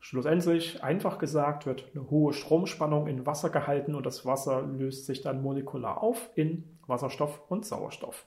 Schlussendlich, 0.00 0.82
einfach 0.82 1.18
gesagt, 1.18 1.66
wird 1.66 1.90
eine 1.92 2.08
hohe 2.08 2.32
Stromspannung 2.32 3.08
in 3.08 3.26
Wasser 3.26 3.50
gehalten 3.50 3.94
und 3.94 4.06
das 4.06 4.24
Wasser 4.24 4.62
löst 4.62 5.06
sich 5.06 5.20
dann 5.20 5.42
molekular 5.42 6.02
auf 6.02 6.30
in 6.34 6.78
Wasserstoff 6.86 7.42
und 7.48 7.66
Sauerstoff. 7.66 8.24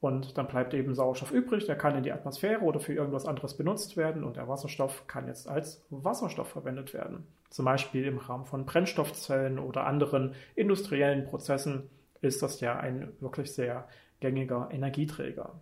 Und 0.00 0.38
dann 0.38 0.46
bleibt 0.46 0.74
eben 0.74 0.94
Sauerstoff 0.94 1.32
übrig, 1.32 1.66
der 1.66 1.76
kann 1.76 1.96
in 1.96 2.02
die 2.02 2.12
Atmosphäre 2.12 2.60
oder 2.62 2.78
für 2.78 2.94
irgendwas 2.94 3.26
anderes 3.26 3.56
benutzt 3.56 3.96
werden 3.96 4.22
und 4.22 4.36
der 4.36 4.48
Wasserstoff 4.48 5.06
kann 5.06 5.26
jetzt 5.26 5.48
als 5.48 5.84
Wasserstoff 5.90 6.48
verwendet 6.48 6.94
werden. 6.94 7.26
Zum 7.50 7.64
Beispiel 7.64 8.04
im 8.04 8.18
Rahmen 8.18 8.44
von 8.44 8.64
Brennstoffzellen 8.64 9.58
oder 9.58 9.86
anderen 9.86 10.34
industriellen 10.54 11.24
Prozessen 11.24 11.88
ist 12.20 12.42
das 12.42 12.60
ja 12.60 12.76
ein 12.76 13.12
wirklich 13.20 13.52
sehr 13.52 13.88
gängiger 14.20 14.68
Energieträger. 14.70 15.52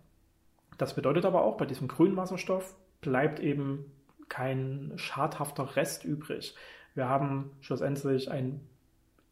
Das 0.77 0.93
bedeutet 0.93 1.25
aber 1.25 1.43
auch 1.43 1.57
bei 1.57 1.65
diesem 1.65 1.87
grünen 1.87 2.17
Wasserstoff, 2.17 2.75
bleibt 3.01 3.39
eben 3.39 3.91
kein 4.29 4.93
schadhafter 4.95 5.75
Rest 5.75 6.03
übrig. 6.03 6.55
Wir 6.95 7.07
haben 7.07 7.51
schlussendlich 7.61 8.29
ein 8.29 8.61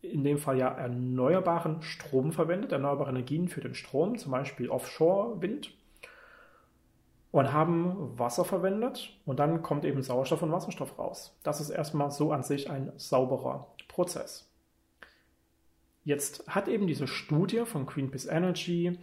in 0.01 0.23
dem 0.23 0.37
Fall 0.37 0.57
ja 0.57 0.67
erneuerbaren 0.67 1.81
Strom 1.81 2.31
verwendet, 2.31 2.71
erneuerbare 2.71 3.09
Energien 3.09 3.47
für 3.47 3.61
den 3.61 3.73
Strom, 3.73 4.17
zum 4.17 4.31
Beispiel 4.31 4.69
Offshore-Wind, 4.69 5.71
und 7.31 7.51
haben 7.51 8.17
Wasser 8.17 8.45
verwendet 8.45 9.17
und 9.25 9.39
dann 9.39 9.61
kommt 9.61 9.83
eben 9.83 10.01
Sauerstoff 10.01 10.41
und 10.41 10.51
Wasserstoff 10.51 10.97
raus. 10.97 11.37
Das 11.43 11.59
ist 11.59 11.69
erstmal 11.69 12.09
so 12.11 12.31
an 12.31 12.43
sich 12.43 12.69
ein 12.69 12.93
sauberer 12.95 13.67
Prozess. 13.89 14.49
Jetzt 16.05 16.47
hat 16.47 16.67
eben 16.67 16.87
diese 16.87 17.07
Studie 17.07 17.65
von 17.65 17.87
Greenpeace 17.87 18.27
Energy 18.27 18.97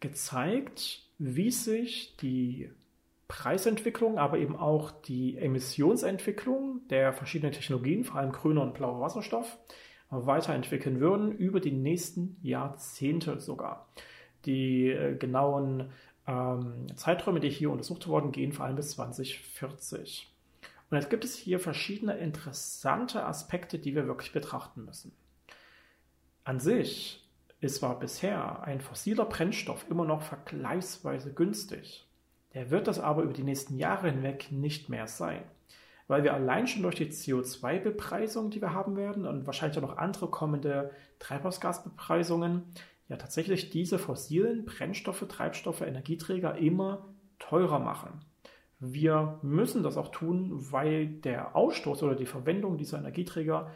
gezeigt, 0.00 1.02
wie 1.18 1.50
sich 1.50 2.16
die 2.16 2.70
Preisentwicklung, 3.30 4.18
aber 4.18 4.38
eben 4.38 4.56
auch 4.56 4.90
die 4.90 5.38
Emissionsentwicklung 5.38 6.80
der 6.90 7.12
verschiedenen 7.12 7.52
Technologien, 7.52 8.02
vor 8.02 8.16
allem 8.16 8.32
grüner 8.32 8.62
und 8.62 8.74
blauer 8.74 9.00
Wasserstoff, 9.00 9.56
weiterentwickeln 10.10 10.98
würden 10.98 11.30
über 11.30 11.60
die 11.60 11.70
nächsten 11.70 12.36
Jahrzehnte 12.42 13.38
sogar. 13.38 13.88
Die 14.46 14.88
äh, 14.88 15.14
genauen 15.14 15.92
ähm, 16.26 16.86
Zeiträume, 16.96 17.38
die 17.38 17.50
hier 17.50 17.70
untersucht 17.70 18.08
wurden, 18.08 18.32
gehen 18.32 18.52
vor 18.52 18.66
allem 18.66 18.74
bis 18.74 18.90
2040. 18.90 20.28
Und 20.90 20.98
jetzt 20.98 21.08
gibt 21.08 21.24
es 21.24 21.36
hier 21.36 21.60
verschiedene 21.60 22.18
interessante 22.18 23.24
Aspekte, 23.24 23.78
die 23.78 23.94
wir 23.94 24.08
wirklich 24.08 24.32
betrachten 24.32 24.84
müssen. 24.84 25.12
An 26.42 26.58
sich 26.58 27.24
ist 27.60 27.76
zwar 27.76 28.00
bisher 28.00 28.64
ein 28.64 28.80
fossiler 28.80 29.26
Brennstoff 29.26 29.86
immer 29.88 30.04
noch 30.04 30.22
vergleichsweise 30.22 31.32
günstig. 31.32 32.09
Der 32.54 32.70
wird 32.70 32.88
das 32.88 32.98
aber 32.98 33.22
über 33.22 33.32
die 33.32 33.44
nächsten 33.44 33.76
Jahre 33.76 34.10
hinweg 34.10 34.50
nicht 34.50 34.88
mehr 34.88 35.06
sein, 35.06 35.42
weil 36.08 36.24
wir 36.24 36.34
allein 36.34 36.66
schon 36.66 36.82
durch 36.82 36.96
die 36.96 37.06
CO2-Bepreisung, 37.06 38.50
die 38.50 38.60
wir 38.60 38.74
haben 38.74 38.96
werden 38.96 39.26
und 39.26 39.46
wahrscheinlich 39.46 39.78
auch 39.78 39.88
noch 39.88 39.98
andere 39.98 40.28
kommende 40.28 40.90
Treibhausgasbepreisungen, 41.20 42.64
ja 43.08 43.16
tatsächlich 43.16 43.70
diese 43.70 43.98
fossilen 43.98 44.64
Brennstoffe, 44.64 45.24
Treibstoffe, 45.28 45.82
Energieträger 45.82 46.56
immer 46.56 47.08
teurer 47.38 47.78
machen. 47.78 48.20
Wir 48.78 49.38
müssen 49.42 49.82
das 49.82 49.96
auch 49.96 50.10
tun, 50.10 50.72
weil 50.72 51.06
der 51.06 51.54
Ausstoß 51.54 52.02
oder 52.02 52.14
die 52.14 52.26
Verwendung 52.26 52.78
dieser 52.78 52.98
Energieträger 52.98 53.70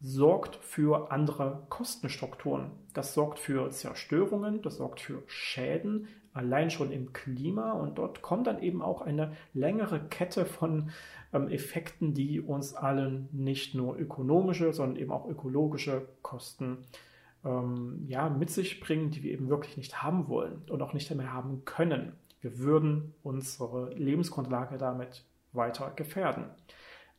sorgt 0.00 0.56
für 0.56 1.10
andere 1.10 1.66
Kostenstrukturen. 1.68 2.70
Das 2.94 3.14
sorgt 3.14 3.38
für 3.38 3.70
Zerstörungen, 3.70 4.62
das 4.62 4.76
sorgt 4.76 5.00
für 5.00 5.22
Schäden, 5.26 6.08
allein 6.36 6.70
schon 6.70 6.92
im 6.92 7.12
Klima. 7.12 7.72
Und 7.72 7.98
dort 7.98 8.22
kommt 8.22 8.46
dann 8.46 8.62
eben 8.62 8.82
auch 8.82 9.02
eine 9.02 9.32
längere 9.54 10.00
Kette 10.00 10.44
von 10.44 10.90
ähm, 11.32 11.48
Effekten, 11.48 12.14
die 12.14 12.40
uns 12.40 12.74
allen 12.74 13.28
nicht 13.32 13.74
nur 13.74 13.98
ökonomische, 13.98 14.72
sondern 14.72 14.96
eben 14.96 15.12
auch 15.12 15.26
ökologische 15.26 16.08
Kosten 16.22 16.78
ähm, 17.44 18.04
ja, 18.06 18.28
mit 18.28 18.50
sich 18.50 18.80
bringen, 18.80 19.10
die 19.10 19.22
wir 19.22 19.32
eben 19.32 19.48
wirklich 19.48 19.76
nicht 19.76 20.02
haben 20.02 20.28
wollen 20.28 20.62
und 20.68 20.82
auch 20.82 20.92
nicht 20.92 21.14
mehr 21.14 21.32
haben 21.32 21.64
können. 21.64 22.12
Wir 22.40 22.58
würden 22.58 23.14
unsere 23.22 23.92
Lebensgrundlage 23.94 24.78
damit 24.78 25.24
weiter 25.52 25.90
gefährden. 25.96 26.44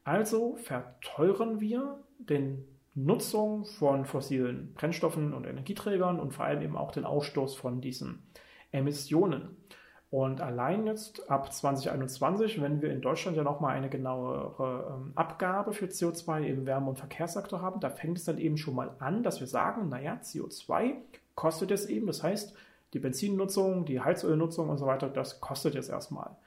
Also 0.03 0.55
verteuern 0.55 1.59
wir 1.59 1.99
den 2.19 2.63
Nutzung 2.93 3.65
von 3.65 4.05
fossilen 4.05 4.73
Brennstoffen 4.73 5.33
und 5.33 5.45
Energieträgern 5.45 6.19
und 6.19 6.33
vor 6.33 6.45
allem 6.45 6.61
eben 6.61 6.75
auch 6.75 6.91
den 6.91 7.05
Ausstoß 7.05 7.55
von 7.55 7.81
diesen 7.81 8.23
Emissionen. 8.71 9.57
Und 10.09 10.39
allein 10.39 10.87
jetzt 10.87 11.29
ab 11.29 11.51
2021, 11.51 12.61
wenn 12.61 12.81
wir 12.81 12.91
in 12.91 13.01
Deutschland 13.01 13.35
ja 13.35 13.43
nochmal 13.43 13.75
eine 13.75 13.89
genauere 13.89 14.95
ähm, 14.95 15.11
Abgabe 15.15 15.73
für 15.73 15.87
CO2 15.87 16.43
im 16.43 16.65
Wärme- 16.65 16.89
und 16.89 16.97
Verkehrssektor 16.97 17.61
haben, 17.61 17.81
da 17.81 17.89
fängt 17.89 18.17
es 18.17 18.23
dann 18.23 18.37
eben 18.37 18.57
schon 18.57 18.75
mal 18.75 18.95
an, 18.99 19.21
dass 19.23 19.41
wir 19.41 19.47
sagen, 19.47 19.89
naja, 19.89 20.17
CO2 20.23 20.95
kostet 21.35 21.71
es 21.71 21.87
eben. 21.87 22.07
Das 22.07 22.23
heißt, 22.23 22.55
die 22.93 22.99
Benzinnutzung, 22.99 23.83
die 23.83 23.99
Heizölnutzung 23.99 24.69
und 24.69 24.77
so 24.77 24.85
weiter, 24.85 25.09
das 25.09 25.41
kostet 25.41 25.75
jetzt 25.75 25.89
erstmal. 25.89 26.37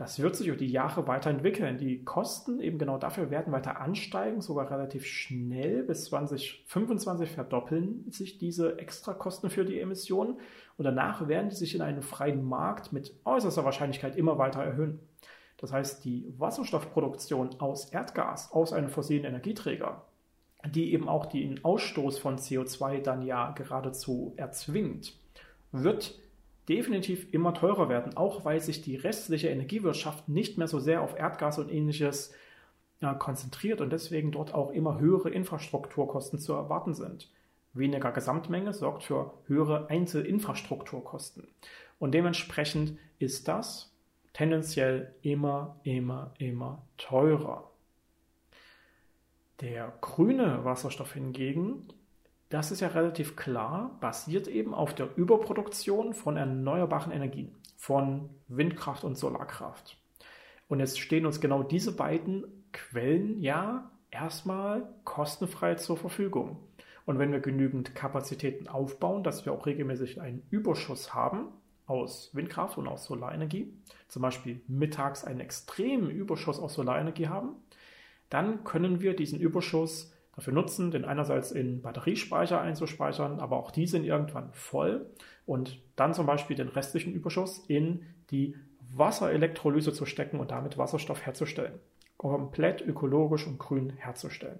Das 0.00 0.18
wird 0.18 0.34
sich 0.34 0.46
über 0.46 0.56
die 0.56 0.70
Jahre 0.70 1.06
weiterentwickeln. 1.06 1.76
Die 1.76 2.02
Kosten 2.04 2.58
eben 2.60 2.78
genau 2.78 2.96
dafür 2.96 3.30
werden 3.30 3.52
weiter 3.52 3.82
ansteigen, 3.82 4.40
sogar 4.40 4.70
relativ 4.70 5.04
schnell. 5.04 5.82
Bis 5.82 6.06
2025 6.06 7.28
verdoppeln 7.28 8.10
sich 8.10 8.38
diese 8.38 8.78
Extrakosten 8.78 9.50
für 9.50 9.66
die 9.66 9.78
Emissionen 9.78 10.38
und 10.78 10.86
danach 10.86 11.28
werden 11.28 11.50
die 11.50 11.54
sich 11.54 11.74
in 11.74 11.82
einem 11.82 12.00
freien 12.00 12.42
Markt 12.42 12.94
mit 12.94 13.14
äußerster 13.26 13.66
Wahrscheinlichkeit 13.66 14.16
immer 14.16 14.38
weiter 14.38 14.62
erhöhen. 14.62 15.00
Das 15.58 15.70
heißt, 15.70 16.02
die 16.02 16.32
Wasserstoffproduktion 16.38 17.60
aus 17.60 17.92
Erdgas, 17.92 18.52
aus 18.52 18.72
einem 18.72 18.88
fossilen 18.88 19.26
Energieträger, 19.26 20.06
die 20.66 20.94
eben 20.94 21.10
auch 21.10 21.26
den 21.26 21.62
Ausstoß 21.62 22.18
von 22.18 22.38
CO2 22.38 23.02
dann 23.02 23.20
ja 23.20 23.50
geradezu 23.50 24.32
erzwingt, 24.38 25.12
wird 25.72 26.18
definitiv 26.70 27.34
immer 27.34 27.52
teurer 27.52 27.88
werden, 27.88 28.16
auch 28.16 28.44
weil 28.44 28.60
sich 28.60 28.80
die 28.80 28.94
restliche 28.94 29.48
Energiewirtschaft 29.48 30.28
nicht 30.28 30.56
mehr 30.56 30.68
so 30.68 30.78
sehr 30.78 31.02
auf 31.02 31.18
Erdgas 31.18 31.58
und 31.58 31.70
ähnliches 31.70 32.32
ja, 33.00 33.12
konzentriert 33.12 33.80
und 33.80 33.90
deswegen 33.90 34.30
dort 34.30 34.54
auch 34.54 34.70
immer 34.70 35.00
höhere 35.00 35.30
Infrastrukturkosten 35.30 36.38
zu 36.38 36.52
erwarten 36.52 36.94
sind. 36.94 37.28
Weniger 37.72 38.12
Gesamtmenge 38.12 38.72
sorgt 38.72 39.02
für 39.02 39.34
höhere 39.46 39.90
Einzelinfrastrukturkosten. 39.90 41.48
Und 41.98 42.12
dementsprechend 42.12 42.98
ist 43.18 43.48
das 43.48 43.92
tendenziell 44.32 45.12
immer, 45.22 45.80
immer, 45.82 46.32
immer 46.38 46.82
teurer. 46.98 47.68
Der 49.60 49.92
grüne 50.00 50.64
Wasserstoff 50.64 51.14
hingegen 51.14 51.88
das 52.50 52.72
ist 52.72 52.80
ja 52.80 52.88
relativ 52.88 53.36
klar, 53.36 53.96
basiert 54.00 54.48
eben 54.48 54.74
auf 54.74 54.94
der 54.94 55.16
Überproduktion 55.16 56.12
von 56.14 56.36
erneuerbaren 56.36 57.12
Energien, 57.12 57.54
von 57.76 58.28
Windkraft 58.48 59.04
und 59.04 59.16
Solarkraft. 59.16 59.96
Und 60.68 60.80
jetzt 60.80 61.00
stehen 61.00 61.26
uns 61.26 61.40
genau 61.40 61.62
diese 61.62 61.94
beiden 61.96 62.44
Quellen 62.72 63.40
ja 63.40 63.90
erstmal 64.10 64.92
kostenfrei 65.04 65.76
zur 65.76 65.96
Verfügung. 65.96 66.58
Und 67.06 67.18
wenn 67.18 67.32
wir 67.32 67.40
genügend 67.40 67.94
Kapazitäten 67.94 68.68
aufbauen, 68.68 69.22
dass 69.22 69.44
wir 69.46 69.52
auch 69.52 69.66
regelmäßig 69.66 70.20
einen 70.20 70.42
Überschuss 70.50 71.14
haben 71.14 71.48
aus 71.86 72.34
Windkraft 72.34 72.78
und 72.78 72.88
aus 72.88 73.04
Solarenergie, 73.04 73.72
zum 74.08 74.22
Beispiel 74.22 74.60
mittags 74.66 75.24
einen 75.24 75.40
extremen 75.40 76.10
Überschuss 76.10 76.58
aus 76.58 76.74
Solarenergie 76.74 77.28
haben, 77.28 77.56
dann 78.28 78.64
können 78.64 79.00
wir 79.00 79.14
diesen 79.14 79.40
Überschuss 79.40 80.12
dafür 80.40 80.54
nutzen, 80.54 80.90
den 80.90 81.04
einerseits 81.04 81.52
in 81.52 81.82
Batteriespeicher 81.82 82.60
einzuspeichern, 82.60 83.40
aber 83.40 83.58
auch 83.58 83.70
die 83.70 83.86
sind 83.86 84.04
irgendwann 84.04 84.50
voll 84.52 85.06
und 85.44 85.80
dann 85.96 86.14
zum 86.14 86.26
Beispiel 86.26 86.56
den 86.56 86.68
restlichen 86.68 87.12
Überschuss 87.12 87.58
in 87.68 88.06
die 88.30 88.56
Wasserelektrolyse 88.94 89.92
zu 89.92 90.06
stecken 90.06 90.40
und 90.40 90.50
damit 90.50 90.78
Wasserstoff 90.78 91.26
herzustellen. 91.26 91.78
Komplett 92.16 92.80
ökologisch 92.80 93.46
und 93.46 93.58
grün 93.58 93.90
herzustellen. 93.90 94.58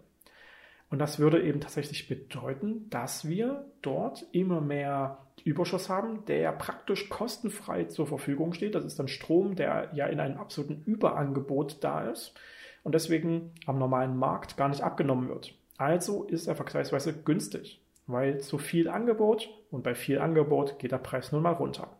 Und 0.90 0.98
das 0.98 1.18
würde 1.18 1.42
eben 1.42 1.60
tatsächlich 1.60 2.08
bedeuten, 2.08 2.90
dass 2.90 3.26
wir 3.26 3.64
dort 3.80 4.26
immer 4.32 4.60
mehr 4.60 5.18
Überschuss 5.44 5.88
haben, 5.88 6.26
der 6.26 6.52
praktisch 6.52 7.08
kostenfrei 7.08 7.84
zur 7.84 8.06
Verfügung 8.06 8.52
steht. 8.52 8.74
Das 8.74 8.84
ist 8.84 8.98
dann 8.98 9.08
Strom, 9.08 9.54
der 9.54 9.90
ja 9.94 10.06
in 10.06 10.20
einem 10.20 10.36
absoluten 10.36 10.82
Überangebot 10.84 11.82
da 11.82 12.10
ist 12.10 12.34
und 12.82 12.94
deswegen 12.94 13.52
am 13.66 13.78
normalen 13.78 14.16
Markt 14.16 14.56
gar 14.56 14.68
nicht 14.68 14.82
abgenommen 14.82 15.28
wird. 15.28 15.54
Also 15.80 16.24
ist 16.24 16.46
er 16.46 16.56
vergleichsweise 16.56 17.22
günstig, 17.22 17.80
weil 18.06 18.38
zu 18.38 18.58
viel 18.58 18.86
Angebot 18.86 19.48
und 19.70 19.82
bei 19.82 19.94
viel 19.94 20.18
Angebot 20.18 20.78
geht 20.78 20.92
der 20.92 20.98
Preis 20.98 21.32
nun 21.32 21.40
mal 21.40 21.54
runter. 21.54 21.96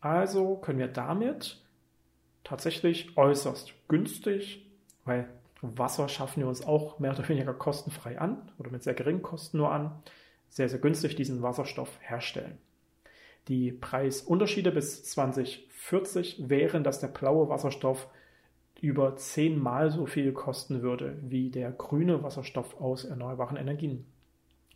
Also 0.00 0.56
können 0.56 0.80
wir 0.80 0.88
damit 0.88 1.62
tatsächlich 2.42 3.16
äußerst 3.16 3.72
günstig, 3.86 4.66
weil 5.04 5.28
Wasser 5.60 6.08
schaffen 6.08 6.40
wir 6.40 6.48
uns 6.48 6.66
auch 6.66 6.98
mehr 6.98 7.12
oder 7.12 7.28
weniger 7.28 7.54
kostenfrei 7.54 8.18
an 8.18 8.50
oder 8.58 8.72
mit 8.72 8.82
sehr 8.82 8.94
geringen 8.94 9.22
Kosten 9.22 9.58
nur 9.58 9.70
an, 9.70 10.02
sehr, 10.48 10.68
sehr 10.68 10.80
günstig 10.80 11.14
diesen 11.14 11.40
Wasserstoff 11.40 12.00
herstellen. 12.00 12.58
Die 13.46 13.70
Preisunterschiede 13.70 14.72
bis 14.72 15.04
2040 15.04 16.48
wären, 16.48 16.82
dass 16.82 16.98
der 16.98 17.06
blaue 17.06 17.48
Wasserstoff 17.48 18.08
über 18.82 19.14
zehnmal 19.14 19.92
so 19.92 20.06
viel 20.06 20.32
kosten 20.32 20.82
würde 20.82 21.16
wie 21.22 21.50
der 21.50 21.70
grüne 21.70 22.24
Wasserstoff 22.24 22.80
aus 22.80 23.04
erneuerbaren 23.04 23.56
Energien. 23.56 24.04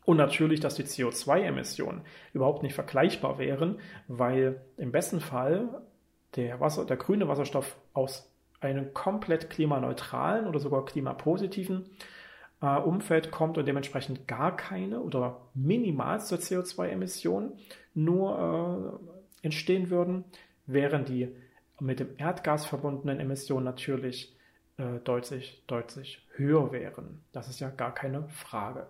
Und 0.04 0.16
natürlich, 0.16 0.60
dass 0.60 0.76
die 0.76 0.84
CO2-Emissionen 0.84 2.02
überhaupt 2.32 2.62
nicht 2.62 2.74
vergleichbar 2.74 3.38
wären, 3.38 3.80
weil 4.06 4.60
im 4.76 4.92
besten 4.92 5.20
Fall 5.20 5.82
der, 6.36 6.60
Wasser, 6.60 6.84
der 6.86 6.96
grüne 6.96 7.26
Wasserstoff 7.26 7.76
aus 7.94 8.30
einem 8.60 8.94
komplett 8.94 9.50
klimaneutralen 9.50 10.46
oder 10.46 10.60
sogar 10.60 10.84
klimapositiven 10.84 11.90
äh, 12.62 12.78
Umfeld 12.78 13.32
kommt 13.32 13.58
und 13.58 13.66
dementsprechend 13.66 14.28
gar 14.28 14.56
keine 14.56 15.00
oder 15.00 15.40
minimalste 15.54 16.36
CO2-Emissionen 16.36 17.58
nur 17.92 19.00
äh, 19.42 19.46
entstehen 19.46 19.90
würden, 19.90 20.24
während 20.66 21.08
die 21.08 21.34
mit 21.80 22.00
dem 22.00 22.10
Erdgas 22.18 22.66
verbundenen 22.66 23.20
Emissionen 23.20 23.64
natürlich 23.64 24.36
äh, 24.78 24.98
deutlich, 25.04 25.62
deutlich 25.66 26.26
höher 26.34 26.72
wären. 26.72 27.22
Das 27.32 27.48
ist 27.48 27.60
ja 27.60 27.70
gar 27.70 27.94
keine 27.94 28.28
Frage. 28.28 28.86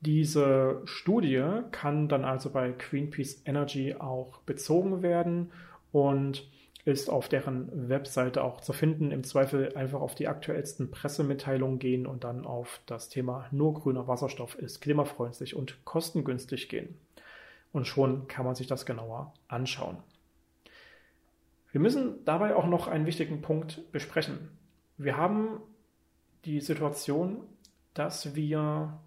Diese 0.00 0.82
Studie 0.84 1.42
kann 1.70 2.08
dann 2.08 2.24
also 2.24 2.50
bei 2.50 2.72
Greenpeace 2.72 3.42
Energy 3.46 3.94
auch 3.94 4.38
bezogen 4.42 5.02
werden 5.02 5.52
und 5.92 6.46
ist 6.84 7.08
auf 7.08 7.28
deren 7.28 7.88
Webseite 7.88 8.44
auch 8.44 8.60
zu 8.60 8.74
finden. 8.74 9.10
Im 9.10 9.24
Zweifel 9.24 9.74
einfach 9.74 10.00
auf 10.00 10.14
die 10.14 10.28
aktuellsten 10.28 10.90
Pressemitteilungen 10.90 11.78
gehen 11.78 12.06
und 12.06 12.24
dann 12.24 12.44
auf 12.44 12.80
das 12.86 13.08
Thema 13.08 13.46
nur 13.50 13.74
grüner 13.74 14.06
Wasserstoff 14.06 14.58
ist 14.58 14.80
klimafreundlich 14.80 15.56
und 15.56 15.82
kostengünstig 15.84 16.68
gehen. 16.68 16.98
Und 17.72 17.86
schon 17.86 18.28
kann 18.28 18.44
man 18.44 18.54
sich 18.54 18.66
das 18.66 18.84
genauer 18.84 19.32
anschauen. 19.48 19.96
Wir 21.74 21.80
müssen 21.80 22.24
dabei 22.24 22.54
auch 22.54 22.68
noch 22.68 22.86
einen 22.86 23.04
wichtigen 23.04 23.42
Punkt 23.42 23.90
besprechen. 23.90 24.48
Wir 24.96 25.16
haben 25.16 25.60
die 26.44 26.60
Situation, 26.60 27.48
dass 27.94 28.36
wir 28.36 29.00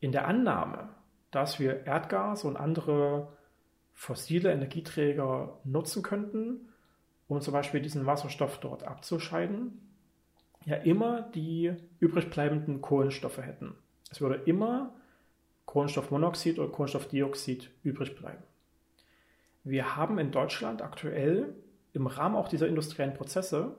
in 0.00 0.10
der 0.10 0.26
Annahme, 0.26 0.88
dass 1.30 1.60
wir 1.60 1.86
Erdgas 1.86 2.42
und 2.42 2.56
andere 2.56 3.36
fossile 3.92 4.50
Energieträger 4.50 5.60
nutzen 5.62 6.02
könnten, 6.02 6.72
um 7.28 7.40
zum 7.40 7.52
Beispiel 7.52 7.80
diesen 7.80 8.04
Wasserstoff 8.04 8.58
dort 8.58 8.82
abzuscheiden, 8.82 9.80
ja 10.64 10.74
immer 10.74 11.22
die 11.22 11.72
übrig 12.00 12.30
bleibenden 12.30 12.80
Kohlenstoffe 12.80 13.38
hätten. 13.38 13.76
Es 14.10 14.20
würde 14.20 14.42
immer 14.42 14.92
Kohlenstoffmonoxid 15.66 16.58
oder 16.58 16.72
Kohlenstoffdioxid 16.72 17.70
übrig 17.84 18.16
bleiben. 18.16 18.42
Wir 19.64 19.96
haben 19.96 20.18
in 20.18 20.30
Deutschland 20.30 20.82
aktuell 20.82 21.54
im 21.94 22.06
Rahmen 22.06 22.36
auch 22.36 22.48
dieser 22.48 22.68
industriellen 22.68 23.14
Prozesse 23.14 23.76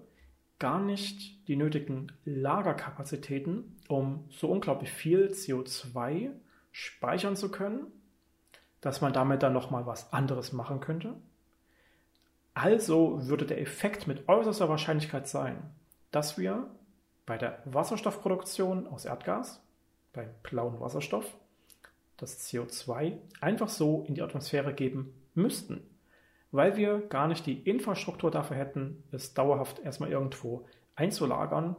gar 0.58 0.80
nicht 0.80 1.48
die 1.48 1.56
nötigen 1.56 2.12
Lagerkapazitäten, 2.26 3.78
um 3.88 4.26
so 4.32 4.50
unglaublich 4.50 4.91
viel 4.91 5.28
CO2 5.28 6.32
speichern 6.71 7.36
zu 7.36 7.52
können, 7.52 7.86
dass 8.82 9.02
man 9.02 9.13
damit 9.13 9.43
dann 9.43 9.54
nochmal 9.54 9.86
was 9.86 10.12
anderes 10.12 10.54
machen 10.54 10.80
könnte. 10.80 11.13
Also 12.56 13.28
würde 13.28 13.45
der 13.45 13.62
Effekt 13.62 14.08
mit 14.08 14.28
äußerster 14.28 14.69
Wahrscheinlichkeit 14.69 15.28
sein, 15.28 15.58
dass 16.12 16.38
wir 16.38 16.67
bei 17.28 17.38
der 17.38 17.62
Wasserstoffproduktion 17.65 18.88
aus 18.88 19.06
Erdgas, 19.06 19.62
beim 20.13 20.30
blauen 20.41 20.80
Wasserstoff, 20.80 21.26
das 22.17 22.50
CO2 22.50 23.17
einfach 23.41 23.69
so 23.69 24.06
in 24.08 24.15
die 24.15 24.21
Atmosphäre 24.21 24.74
geben 24.74 25.13
müssten 25.36 25.82
weil 26.56 26.78
wir 26.78 27.00
gar 27.10 27.28
nicht 27.28 27.45
die 27.45 27.60
Infrastruktur 27.60 28.32
dafür 28.32 28.56
hätten, 28.56 29.04
es 29.12 29.34
dauerhaft 29.34 29.80
erstmal 29.80 30.10
irgendwo 30.10 30.65
einzulagern 30.95 31.76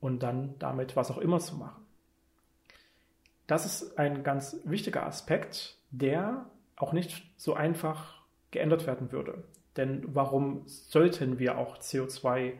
und 0.00 0.22
dann 0.22 0.58
damit 0.58 0.96
was 0.96 1.10
auch 1.10 1.18
immer 1.18 1.40
zu 1.40 1.56
machen. 1.56 1.84
Das 3.46 3.66
ist 3.66 3.98
ein 3.98 4.24
ganz 4.24 4.60
wichtiger 4.64 5.04
Aspekt, 5.06 5.76
der 5.90 6.46
auch 6.76 6.94
nicht 6.94 7.30
so 7.36 7.52
einfach 7.52 8.22
geändert 8.50 8.86
werden 8.86 9.12
würde. 9.12 9.44
Denn 9.76 10.04
warum 10.06 10.62
sollten 10.66 11.38
wir 11.38 11.58
auch 11.58 11.78
CO2 11.78 12.54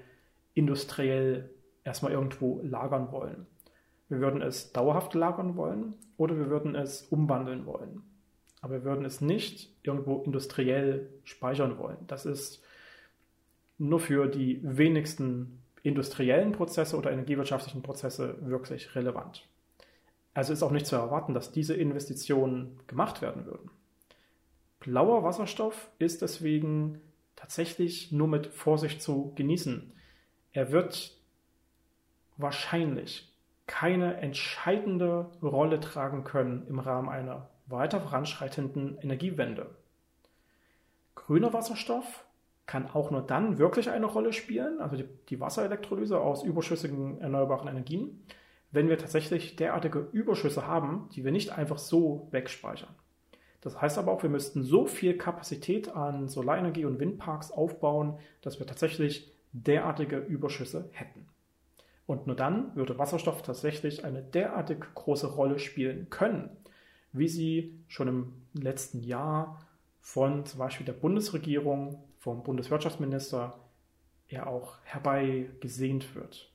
industriell 0.53 1.51
erstmal 1.83 2.13
irgendwo 2.13 2.61
lagern 2.63 3.11
wollen? 3.11 3.47
Wir 4.11 4.21
würden 4.21 4.43
es 4.43 4.73
dauerhaft 4.73 5.15
lagern 5.15 5.57
wollen 5.57 5.95
oder 6.19 6.37
wir 6.37 6.51
würden 6.51 6.75
es 6.75 7.03
umwandeln 7.03 7.65
wollen 7.65 8.03
aber 8.61 8.75
wir 8.75 8.85
würden 8.85 9.05
es 9.05 9.21
nicht 9.21 9.73
irgendwo 9.83 10.23
industriell 10.23 11.09
speichern 11.25 11.79
wollen. 11.79 11.99
Das 12.07 12.27
ist 12.27 12.63
nur 13.79 14.01
für 14.01 14.27
die 14.27 14.61
wenigsten 14.63 15.63
industriellen 15.83 16.53
Prozesse 16.53 16.97
oder 16.97 17.13
energiewirtschaftlichen 17.13 17.83
Prozesse 17.83 18.37
wirklich 18.41 18.95
relevant. 18.95 19.47
Also 20.35 20.53
ist 20.53 20.63
auch 20.63 20.73
nicht 20.73 20.87
zu 20.87 20.97
erwarten, 20.97 21.35
dass 21.35 21.53
diese 21.53 21.75
Investitionen 21.75 22.79
gemacht 22.87 23.23
werden 23.23 23.47
würden. 23.47 23.71
Blauer 24.81 25.23
Wasserstoff 25.23 25.91
ist 25.99 26.23
deswegen 26.23 27.01
tatsächlich 27.37 28.13
nur 28.13 28.29
mit 28.29 28.47
Vorsicht 28.49 29.03
zu 29.03 29.33
genießen. 29.35 29.93
Er 30.53 30.73
wird 30.73 31.17
wahrscheinlich 32.37 33.33
keine 33.67 34.17
entscheidende 34.17 35.31
Rolle 35.43 35.81
tragen 35.81 36.25
können 36.25 36.67
im 36.69 36.79
Rahmen 36.79 37.09
einer 37.09 37.49
weiter 37.69 38.01
voranschreitenden 38.01 38.99
Energiewende. 38.99 39.75
Grüner 41.15 41.53
Wasserstoff 41.53 42.25
kann 42.67 42.91
auch 42.91 43.11
nur 43.11 43.23
dann 43.23 43.59
wirklich 43.59 43.91
eine 43.91 44.07
Rolle 44.07 44.33
spielen, 44.33 44.81
also 44.81 44.97
die, 44.97 45.09
die 45.29 45.41
Wasserelektrolyse 45.41 46.21
aus 46.21 46.43
überschüssigen 46.43 47.21
erneuerbaren 47.21 47.69
Energien, 47.69 48.23
wenn 48.71 48.89
wir 48.89 48.99
tatsächlich 48.99 49.57
derartige 49.57 50.09
Überschüsse 50.13 50.67
haben, 50.67 51.09
die 51.15 51.25
wir 51.25 51.33
nicht 51.33 51.51
einfach 51.51 51.79
so 51.79 52.29
wegspeichern. 52.31 52.95
Das 53.61 53.81
heißt 53.81 53.99
aber 53.99 54.13
auch, 54.13 54.23
wir 54.23 54.31
müssten 54.31 54.63
so 54.63 54.87
viel 54.87 55.17
Kapazität 55.17 55.89
an 55.89 56.29
Solarenergie 56.29 56.85
und 56.85 57.01
Windparks 57.01 57.51
aufbauen, 57.51 58.19
dass 58.43 58.59
wir 58.59 58.67
tatsächlich 58.67 59.33
derartige 59.53 60.19
Überschüsse 60.19 60.91
hätten. 60.93 61.27
Und 62.07 62.27
nur 62.27 62.37
dann 62.37 62.75
würde 62.77 62.99
Wasserstoff 62.99 63.43
tatsächlich 63.43 64.05
eine 64.05 64.23
derartig 64.23 64.85
große 64.95 65.27
Rolle 65.27 65.59
spielen 65.59 66.09
können, 66.11 66.51
wie 67.13 67.29
sie 67.29 67.81
schon 67.89 68.09
im 68.09 68.33
letzten 68.53 69.03
Jahr 69.03 69.61
von 70.01 70.47
zum 70.47 70.59
Beispiel 70.59 70.87
der 70.87 70.93
Bundesregierung, 70.93 72.03
vom 72.19 72.43
Bundeswirtschaftsminister 72.43 73.59
ja 74.29 74.47
auch 74.47 74.79
herbeigesehnt 74.85 76.15
wird. 76.15 76.53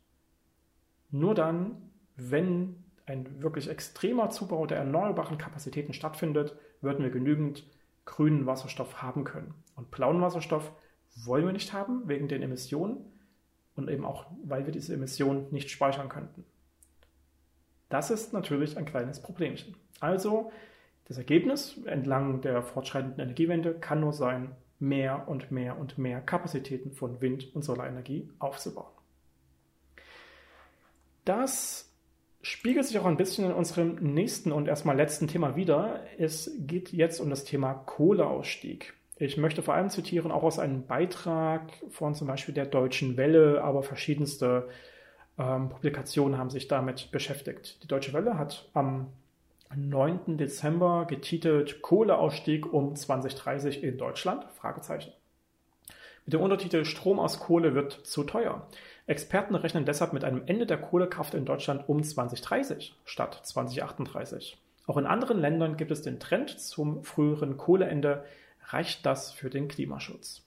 Nur 1.12 1.36
dann, 1.36 1.90
wenn 2.16 2.84
ein 3.06 3.42
wirklich 3.42 3.70
extremer 3.70 4.30
Zubau 4.30 4.66
der 4.66 4.78
erneuerbaren 4.78 5.38
Kapazitäten 5.38 5.94
stattfindet, 5.94 6.56
würden 6.82 7.04
wir 7.04 7.12
genügend 7.12 7.66
grünen 8.06 8.46
Wasserstoff 8.46 9.02
haben 9.02 9.24
können. 9.24 9.54
Und 9.76 9.92
blauen 9.92 10.22
Wasserstoff 10.22 10.72
wollen 11.16 11.46
wir 11.46 11.54
nicht 11.54 11.74
haben 11.74 12.08
wegen 12.08 12.28
den 12.28 12.42
Emissionen 12.42 12.98
und 13.76 13.90
eben 13.90 14.06
auch, 14.06 14.26
weil 14.44 14.66
wir 14.66 14.74
diese 14.74 14.94
Emissionen 14.94 15.48
nicht 15.52 15.70
speichern 15.70 16.10
könnten. 16.10 16.46
Das 17.94 18.10
ist 18.10 18.34
natürlich 18.34 18.76
ein 18.76 18.86
kleines 18.86 19.22
Problemchen. 19.22 19.76
Also 20.00 20.52
das 21.06 21.20
Ergebnis 21.20 21.80
entlang 21.86 22.42
der 22.42 22.64
fortschreitenden 22.64 23.20
Energiewende 23.20 23.76
kann 23.76 24.00
nur 24.00 24.14
sein, 24.14 24.56
mehr 24.80 25.28
und 25.28 25.52
mehr 25.52 25.78
und 25.78 26.00
mehr 26.00 26.20
Kapazitäten 26.20 26.92
von 26.92 27.22
Wind- 27.22 27.56
und 27.56 27.62
Solarenergie 27.62 28.32
aufzubauen. 28.40 28.92
Das 31.24 31.94
spiegelt 32.42 32.88
sich 32.88 32.98
auch 32.98 33.06
ein 33.06 33.16
bisschen 33.16 33.46
in 33.46 33.54
unserem 33.54 33.94
nächsten 33.98 34.52
und 34.52 34.68
erstmal 34.68 34.98
letzten 34.98 35.28
Thema 35.28 35.56
wieder. 35.56 36.00
Es 36.18 36.52
geht 36.62 36.92
jetzt 36.94 37.20
um 37.20 37.30
das 37.30 37.44
Thema 37.44 37.76
Kohleausstieg. 37.76 38.96
Ich 39.18 39.38
möchte 39.38 39.62
vor 39.62 39.76
allem 39.76 39.92
zitieren, 39.92 40.32
auch 40.32 40.42
aus 40.42 40.58
einem 40.58 40.88
Beitrag 40.88 41.72
von 41.92 42.16
zum 42.16 42.26
Beispiel 42.26 42.56
der 42.56 42.66
Deutschen 42.66 43.18
Welle, 43.18 43.64
aber 43.64 43.84
verschiedenste 43.84 44.68
ähm, 45.38 45.70
Publikationen 45.70 46.38
haben 46.38 46.50
sich 46.50 46.68
damit 46.68 47.12
beschäftigt. 47.12 47.82
Die 47.84 47.88
Deutsche 47.88 48.14
Welle 48.14 48.38
hat 48.38 48.70
am 48.74 49.08
9. 49.76 50.38
Dezember 50.38 51.06
getitelt 51.06 51.82
Kohleausstieg 51.82 52.72
um 52.72 52.96
2030 52.96 53.84
in 53.84 53.98
Deutschland? 53.98 54.46
Fragezeichen. 54.54 55.12
Mit 56.26 56.34
dem 56.34 56.42
Untertitel 56.42 56.86
Strom 56.86 57.20
aus 57.20 57.40
Kohle 57.40 57.76
wird 57.76 57.92
zu 57.92 58.24
teuer. 58.24 58.68
Experten 59.08 59.56
rechnen 59.56 59.86
deshalb 59.86 60.14
mit 60.14 60.24
einem 60.24 60.44
Ende 60.46 60.66
der 60.66 60.78
Kohlekraft 60.78 61.34
in 61.34 61.46
Deutschland 61.46 61.90
um 61.90 62.02
2030 62.02 62.96
statt 63.04 63.42
2038. 63.44 64.58
Auch 64.86 64.98
in 64.98 65.06
anderen 65.06 65.40
Ländern 65.40 65.76
gibt 65.76 65.92
es 65.92 66.02
den 66.02 66.20
Trend 66.20 66.50
zum 66.50 67.04
früheren 67.04 67.58
Kohleende. 67.58 68.24
Reicht 68.68 69.06
das 69.06 69.32
für 69.34 69.50
den 69.50 69.68
Klimaschutz? 69.68 70.46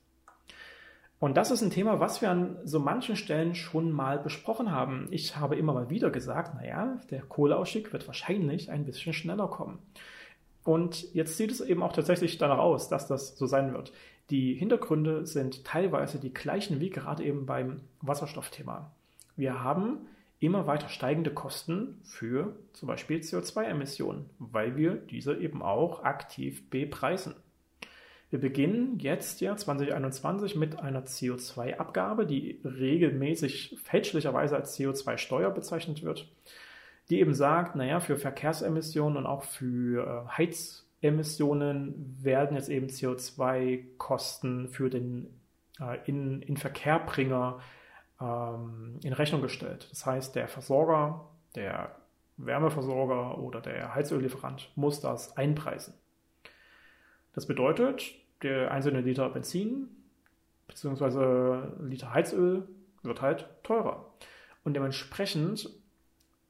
Und 1.19 1.37
das 1.37 1.51
ist 1.51 1.63
ein 1.63 1.71
Thema, 1.71 1.99
was 1.99 2.21
wir 2.21 2.31
an 2.31 2.59
so 2.65 2.79
manchen 2.79 3.17
Stellen 3.17 3.55
schon 3.55 3.91
mal 3.91 4.19
besprochen 4.19 4.71
haben. 4.71 5.09
Ich 5.11 5.37
habe 5.37 5.57
immer 5.57 5.73
mal 5.73 5.89
wieder 5.89 6.11
gesagt, 6.11 6.55
naja, 6.55 7.01
der 7.11 7.23
Kohleausstieg 7.23 7.93
wird 7.93 8.07
wahrscheinlich 8.07 8.71
ein 8.71 8.85
bisschen 8.85 9.15
schneller 9.15 9.49
kommen. 9.49 9.79
Und 10.63 11.15
jetzt 11.15 11.37
sieht 11.37 11.51
es 11.51 11.61
eben 11.61 11.83
auch 11.83 11.93
tatsächlich 11.93 12.39
danach 12.39 12.59
aus, 12.59 12.89
dass 12.89 13.07
das 13.07 13.37
so 13.39 13.47
sein 13.47 13.73
wird. 13.73 13.93
Die 14.31 14.55
Hintergründe 14.55 15.25
sind 15.25 15.65
teilweise 15.65 16.19
die 16.19 16.35
gleichen 16.35 16.81
wie 16.81 16.91
gerade 16.91 17.25
eben 17.25 17.47
beim 17.47 17.83
Wasserstoffthema. 18.03 18.91
Wir 19.37 19.63
haben 19.63 20.09
immer 20.39 20.67
weiter 20.67 20.89
steigende 20.89 21.33
Kosten 21.33 22.01
für 22.03 22.57
zum 22.73 22.89
Beispiel 22.89 23.21
CO2-Emissionen, 23.21 24.29
weil 24.39 24.77
wir 24.77 24.97
diese 24.97 25.37
eben 25.37 25.63
auch 25.63 26.03
aktiv 26.03 26.69
bepreisen. 26.69 27.35
Wir 28.31 28.41
beginnen 28.41 28.99
jetzt 28.99 29.41
ja 29.41 29.57
2021 29.57 30.57
mit 30.57 30.81
einer 30.81 31.05
CO2-Abgabe, 31.05 32.27
die 32.27 32.61
regelmäßig 32.65 33.79
fälschlicherweise 33.83 34.57
als 34.57 34.77
CO2-Steuer 34.77 35.51
bezeichnet 35.51 36.03
wird, 36.03 36.29
die 37.09 37.21
eben 37.21 37.35
sagt, 37.35 37.77
naja, 37.77 38.01
für 38.01 38.17
Verkehrsemissionen 38.17 39.17
und 39.19 39.27
auch 39.27 39.45
für 39.45 40.27
äh, 40.27 40.29
Heizemissionen 40.37 42.17
werden 42.21 42.57
jetzt 42.57 42.69
eben 42.69 42.89
CO2-Kosten 42.89 44.69
für 44.71 44.91
den 44.91 45.29
äh, 45.81 45.99
in, 46.07 46.43
in 46.43 46.57
Verkehrbringer 46.57 47.61
ähm, 48.21 48.99
in 49.05 49.13
Rechnung 49.13 49.43
gestellt. 49.43 49.87
Das 49.91 50.05
heißt, 50.05 50.35
der 50.35 50.49
Versorger, 50.49 51.29
der 51.55 51.95
Wärmeversorger 52.39 53.39
oder 53.39 53.61
der 53.61 53.95
Heizöllieferant 53.95 54.71
muss 54.75 55.01
das 55.01 55.37
einpreisen. 55.37 55.95
Das 57.37 57.47
bedeutet, 57.47 58.15
der 58.43 58.73
einzelne 58.73 59.03
Liter 59.03 59.29
Benzin 59.29 59.89
bzw. 60.69 61.85
Liter 61.87 62.13
Heizöl 62.15 62.67
wird 63.03 63.21
halt 63.21 63.47
teurer. 63.63 64.11
Und 64.65 64.75
dementsprechend 64.75 65.71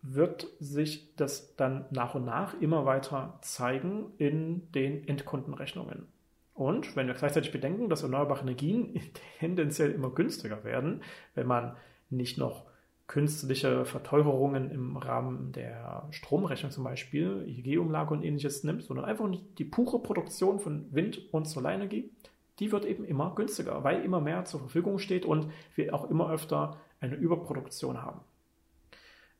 wird 0.01 0.47
sich 0.61 1.15
das 1.17 1.57
dann 1.57 1.87
nach 1.91 2.15
und 2.15 2.25
nach 2.25 2.55
immer 2.61 2.87
weiter 2.87 3.37
zeigen 3.43 4.13
in 4.19 4.71
den 4.73 5.07
Endkundenrechnungen. 5.09 6.07
Und 6.55 6.95
wenn 6.95 7.09
wir 7.09 7.15
gleichzeitig 7.15 7.51
bedenken, 7.51 7.89
dass 7.89 8.05
erneuerbare 8.05 8.43
Energien 8.43 8.99
tendenziell 9.41 9.91
immer 9.91 10.11
günstiger 10.11 10.63
werden, 10.63 11.03
wenn 11.35 11.49
man 11.49 11.77
nicht 12.11 12.39
noch 12.39 12.65
künstliche 13.07 13.85
Verteuerungen 13.85 14.71
im 14.71 14.97
Rahmen 14.97 15.53
der 15.53 16.09
Stromrechnung 16.11 16.73
zum 16.73 16.85
Beispiel, 16.85 17.45
EEG-Umlage 17.47 18.13
und 18.13 18.25
ähnliches 18.25 18.65
nimmt, 18.65 18.83
sondern 18.83 19.05
einfach 19.05 19.29
die 19.59 19.65
pure 19.65 20.01
Produktion 20.01 20.59
von 20.59 20.87
Wind- 20.93 21.33
und 21.33 21.47
Solarenergie, 21.47 22.11
die 22.59 22.73
wird 22.73 22.85
eben 22.85 23.05
immer 23.05 23.35
günstiger, 23.35 23.85
weil 23.85 24.03
immer 24.03 24.21
mehr 24.21 24.45
zur 24.45 24.61
Verfügung 24.61 24.99
steht 24.99 25.25
und 25.25 25.51
wir 25.75 25.95
auch 25.95 26.11
immer 26.11 26.31
öfter 26.31 26.79
eine 27.01 27.15
Überproduktion 27.15 28.03
haben. 28.03 28.21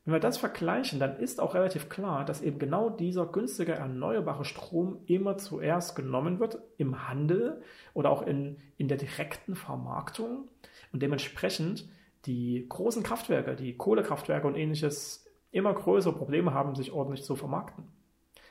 Wenn 0.05 0.13
wir 0.13 0.19
das 0.21 0.37
vergleichen, 0.37 1.01
dann 1.01 1.17
ist 1.17 1.41
auch 1.41 1.53
relativ 1.53 1.89
klar, 1.89 2.23
dass 2.23 2.41
eben 2.41 2.59
genau 2.59 2.89
dieser 2.89 3.25
günstige 3.25 3.73
erneuerbare 3.73 4.45
Strom 4.45 4.99
immer 5.05 5.37
zuerst 5.37 5.97
genommen 5.97 6.39
wird 6.39 6.59
im 6.77 7.09
Handel 7.09 7.61
oder 7.93 8.09
auch 8.09 8.25
in, 8.25 8.55
in 8.77 8.87
der 8.87 8.97
direkten 8.97 9.55
Vermarktung 9.55 10.47
und 10.93 11.03
dementsprechend 11.03 11.89
die 12.25 12.65
großen 12.67 13.03
Kraftwerke, 13.03 13.55
die 13.55 13.77
Kohlekraftwerke 13.77 14.47
und 14.47 14.55
ähnliches 14.55 15.25
immer 15.51 15.73
größere 15.73 16.13
Probleme 16.13 16.53
haben, 16.53 16.75
sich 16.75 16.91
ordentlich 16.91 17.23
zu 17.23 17.35
vermarkten. 17.35 17.85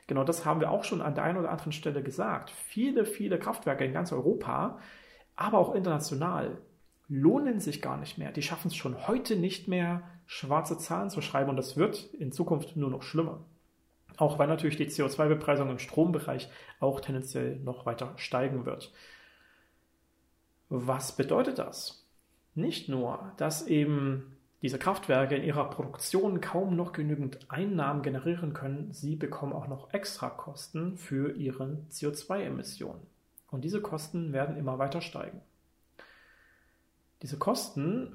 Genau 0.06 0.24
das 0.24 0.44
haben 0.44 0.60
wir 0.60 0.70
auch 0.70 0.84
schon 0.84 1.02
an 1.02 1.14
der 1.14 1.24
einen 1.24 1.38
oder 1.38 1.50
anderen 1.50 1.72
Stelle 1.72 2.02
gesagt. 2.02 2.50
Viele, 2.50 3.04
viele 3.04 3.38
Kraftwerke 3.38 3.84
in 3.84 3.92
ganz 3.92 4.12
Europa, 4.12 4.78
aber 5.34 5.58
auch 5.58 5.74
international 5.74 6.58
lohnen 7.08 7.60
sich 7.60 7.82
gar 7.82 7.96
nicht 7.96 8.18
mehr. 8.18 8.32
Die 8.32 8.42
schaffen 8.42 8.68
es 8.68 8.76
schon 8.76 9.06
heute 9.06 9.36
nicht 9.36 9.68
mehr, 9.68 10.02
schwarze 10.26 10.78
Zahlen 10.78 11.10
zu 11.10 11.20
schreiben 11.20 11.50
und 11.50 11.56
das 11.56 11.76
wird 11.76 12.04
in 12.14 12.32
Zukunft 12.32 12.76
nur 12.76 12.90
noch 12.90 13.02
schlimmer. 13.02 13.44
Auch 14.16 14.38
weil 14.38 14.48
natürlich 14.48 14.76
die 14.76 14.88
CO2-Bepreisung 14.88 15.70
im 15.70 15.78
Strombereich 15.78 16.48
auch 16.80 17.00
tendenziell 17.00 17.56
noch 17.56 17.84
weiter 17.84 18.12
steigen 18.16 18.64
wird. 18.64 18.92
Was 20.68 21.14
bedeutet 21.14 21.58
das? 21.58 22.05
Nicht 22.56 22.88
nur, 22.88 23.32
dass 23.36 23.66
eben 23.66 24.36
diese 24.62 24.78
Kraftwerke 24.78 25.36
in 25.36 25.44
ihrer 25.44 25.68
Produktion 25.70 26.40
kaum 26.40 26.74
noch 26.74 26.92
genügend 26.92 27.38
Einnahmen 27.48 28.02
generieren 28.02 28.54
können, 28.54 28.92
sie 28.92 29.14
bekommen 29.14 29.52
auch 29.52 29.68
noch 29.68 29.92
Extrakosten 29.92 30.96
für 30.96 31.36
ihre 31.36 31.78
CO2-Emissionen. 31.90 33.02
Und 33.50 33.62
diese 33.62 33.80
Kosten 33.80 34.32
werden 34.32 34.56
immer 34.56 34.78
weiter 34.78 35.02
steigen. 35.02 35.40
Diese 37.22 37.38
Kosten 37.38 38.12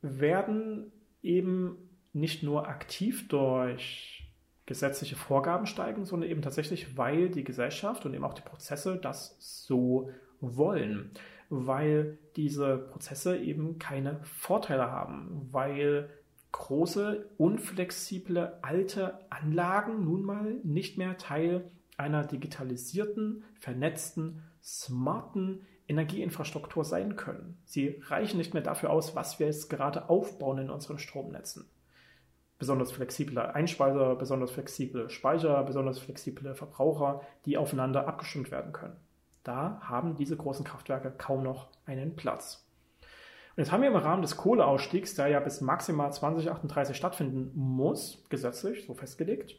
werden 0.00 0.92
eben 1.22 1.76
nicht 2.12 2.42
nur 2.42 2.68
aktiv 2.68 3.28
durch 3.28 4.26
gesetzliche 4.64 5.16
Vorgaben 5.16 5.66
steigen, 5.66 6.06
sondern 6.06 6.30
eben 6.30 6.42
tatsächlich, 6.42 6.96
weil 6.96 7.28
die 7.30 7.44
Gesellschaft 7.44 8.06
und 8.06 8.14
eben 8.14 8.24
auch 8.24 8.34
die 8.34 8.42
Prozesse 8.42 8.96
das 8.96 9.36
so 9.40 10.10
wollen, 10.40 11.10
weil 11.50 12.18
diese 12.36 12.78
Prozesse 12.78 13.36
eben 13.36 13.78
keine 13.78 14.20
Vorteile 14.22 14.90
haben, 14.90 15.48
weil 15.52 16.10
große, 16.52 17.28
unflexible, 17.36 18.58
alte 18.62 19.18
Anlagen 19.30 20.04
nun 20.04 20.24
mal 20.24 20.54
nicht 20.62 20.98
mehr 20.98 21.18
Teil 21.18 21.70
einer 21.96 22.24
digitalisierten, 22.24 23.44
vernetzten, 23.58 24.42
smarten 24.62 25.66
Energieinfrastruktur 25.88 26.84
sein 26.84 27.16
können. 27.16 27.58
Sie 27.64 28.00
reichen 28.06 28.38
nicht 28.38 28.54
mehr 28.54 28.62
dafür 28.62 28.90
aus, 28.90 29.14
was 29.14 29.38
wir 29.38 29.46
jetzt 29.46 29.70
gerade 29.70 30.08
aufbauen 30.08 30.58
in 30.58 30.70
unseren 30.70 30.98
Stromnetzen. 30.98 31.66
Besonders 32.58 32.90
flexible 32.90 33.38
Einspeiser, 33.38 34.16
besonders 34.16 34.50
flexible 34.50 35.10
Speicher, 35.10 35.62
besonders 35.62 35.98
flexible 35.98 36.54
Verbraucher, 36.54 37.20
die 37.44 37.58
aufeinander 37.58 38.08
abgestimmt 38.08 38.50
werden 38.50 38.72
können. 38.72 38.96
Da 39.46 39.80
haben 39.80 40.16
diese 40.16 40.36
großen 40.36 40.64
Kraftwerke 40.64 41.12
kaum 41.16 41.44
noch 41.44 41.68
einen 41.84 42.16
Platz. 42.16 42.66
Und 43.56 43.62
jetzt 43.62 43.70
haben 43.70 43.82
wir 43.82 43.88
im 43.88 43.96
Rahmen 43.96 44.22
des 44.22 44.36
Kohleausstiegs, 44.36 45.14
der 45.14 45.28
ja 45.28 45.38
bis 45.38 45.60
maximal 45.60 46.12
2038 46.12 46.96
stattfinden 46.96 47.52
muss, 47.54 48.24
gesetzlich 48.28 48.84
so 48.86 48.94
festgelegt, 48.94 49.54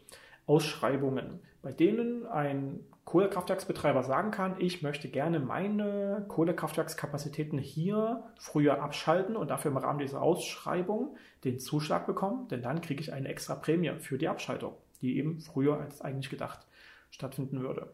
Ausschreibungen, 0.46 1.40
bei 1.62 1.72
denen 1.72 2.26
ein 2.26 2.82
Kohlekraftwerksbetreiber 3.06 4.04
sagen 4.04 4.32
kann, 4.32 4.56
ich 4.60 4.82
möchte 4.82 5.08
gerne 5.08 5.40
meine 5.40 6.26
Kohlekraftwerkskapazitäten 6.28 7.58
hier 7.58 8.26
früher 8.38 8.82
abschalten 8.82 9.38
und 9.38 9.50
dafür 9.50 9.72
im 9.72 9.78
Rahmen 9.78 10.00
dieser 10.00 10.22
Ausschreibung 10.22 11.16
den 11.46 11.60
Zuschlag 11.60 12.06
bekommen, 12.06 12.50
denn 12.50 12.62
dann 12.62 12.82
kriege 12.82 13.00
ich 13.00 13.14
eine 13.14 13.30
extra 13.30 13.56
Prämie 13.56 13.94
für 14.00 14.18
die 14.18 14.28
Abschaltung, 14.28 14.74
die 15.02 15.18
eben 15.18 15.40
früher 15.40 15.80
als 15.80 16.02
eigentlich 16.02 16.30
gedacht 16.30 16.68
stattfinden 17.10 17.62
würde. 17.62 17.94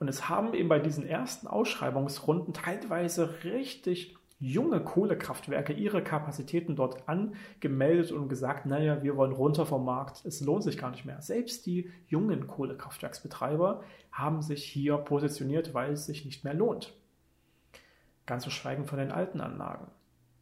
Und 0.00 0.08
es 0.08 0.28
haben 0.28 0.54
eben 0.54 0.68
bei 0.68 0.78
diesen 0.78 1.06
ersten 1.06 1.46
Ausschreibungsrunden 1.46 2.54
teilweise 2.54 3.44
richtig 3.44 4.16
junge 4.38 4.80
Kohlekraftwerke 4.80 5.74
ihre 5.74 6.02
Kapazitäten 6.02 6.74
dort 6.74 7.06
angemeldet 7.06 8.10
und 8.10 8.28
gesagt, 8.28 8.64
naja, 8.64 9.02
wir 9.02 9.18
wollen 9.18 9.32
runter 9.32 9.66
vom 9.66 9.84
Markt, 9.84 10.24
es 10.24 10.40
lohnt 10.40 10.62
sich 10.62 10.78
gar 10.78 10.90
nicht 10.90 11.04
mehr. 11.04 11.20
Selbst 11.20 11.66
die 11.66 11.90
jungen 12.08 12.46
Kohlekraftwerksbetreiber 12.46 13.84
haben 14.10 14.40
sich 14.40 14.64
hier 14.64 14.96
positioniert, 14.96 15.74
weil 15.74 15.92
es 15.92 16.06
sich 16.06 16.24
nicht 16.24 16.42
mehr 16.42 16.54
lohnt. 16.54 16.94
Ganz 18.24 18.44
zu 18.44 18.50
schweigen 18.50 18.86
von 18.86 18.98
den 18.98 19.12
alten 19.12 19.42
Anlagen. 19.42 19.88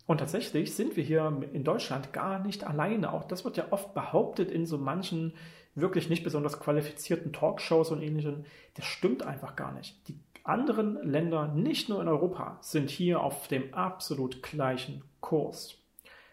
Und 0.06 0.18
tatsächlich 0.18 0.74
sind 0.74 0.96
wir 0.96 1.02
hier 1.02 1.42
in 1.52 1.64
Deutschland 1.64 2.12
gar 2.12 2.38
nicht 2.38 2.64
alleine. 2.64 3.12
Auch 3.12 3.24
das 3.24 3.44
wird 3.44 3.56
ja 3.56 3.66
oft 3.72 3.92
behauptet 3.92 4.50
in 4.50 4.64
so 4.64 4.78
manchen 4.78 5.34
wirklich 5.80 6.08
nicht 6.08 6.24
besonders 6.24 6.60
qualifizierten 6.60 7.32
Talkshows 7.32 7.90
und 7.90 8.02
ähnlichen. 8.02 8.46
Das 8.74 8.84
stimmt 8.84 9.22
einfach 9.22 9.56
gar 9.56 9.72
nicht. 9.72 10.08
Die 10.08 10.18
anderen 10.44 11.02
Länder, 11.02 11.48
nicht 11.48 11.88
nur 11.88 12.00
in 12.00 12.08
Europa, 12.08 12.58
sind 12.62 12.90
hier 12.90 13.20
auf 13.20 13.48
dem 13.48 13.74
absolut 13.74 14.42
gleichen 14.42 15.04
Kurs. 15.20 15.76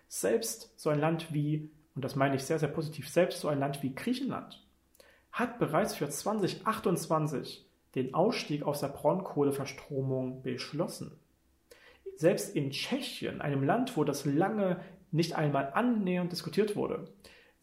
Selbst 0.07 0.73
so 0.77 0.89
ein 0.89 0.99
Land 0.99 1.33
wie, 1.33 1.69
und 1.95 2.05
das 2.05 2.15
meine 2.15 2.35
ich 2.35 2.43
sehr, 2.43 2.59
sehr 2.59 2.69
positiv, 2.69 3.09
selbst 3.09 3.41
so 3.41 3.47
ein 3.47 3.59
Land 3.59 3.83
wie 3.83 3.93
Griechenland 3.93 4.61
hat 5.35 5.59
bereits 5.59 5.93
für 5.95 6.07
2028 6.07 7.65
den 7.95 8.13
Ausstieg 8.13 8.63
aus 8.63 8.79
der 8.79 8.87
Braunkohleverstromung 8.87 10.41
beschlossen. 10.41 11.19
Selbst 12.15 12.55
in 12.55 12.71
Tschechien, 12.71 13.41
einem 13.41 13.63
Land, 13.63 13.97
wo 13.97 14.05
das 14.05 14.23
lange 14.23 14.79
nicht 15.11 15.35
einmal 15.35 15.73
annähernd 15.73 16.31
diskutiert 16.31 16.77
wurde, 16.77 17.09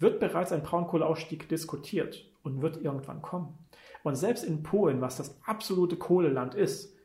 wird 0.02 0.20
bereits 0.20 0.52
ein 0.52 0.62
Braunkohleausstieg 0.62 1.48
diskutiert 1.48 2.30
und 2.42 2.60
wird 2.60 2.82
irgendwann 2.82 3.22
kommen. 3.22 3.56
Und 4.02 4.16
selbst 4.16 4.44
in 4.44 4.62
Polen, 4.62 5.00
was 5.00 5.16
das 5.16 5.40
absolute 5.44 5.96
Kohleland 5.96 6.54
ist, 6.54 6.96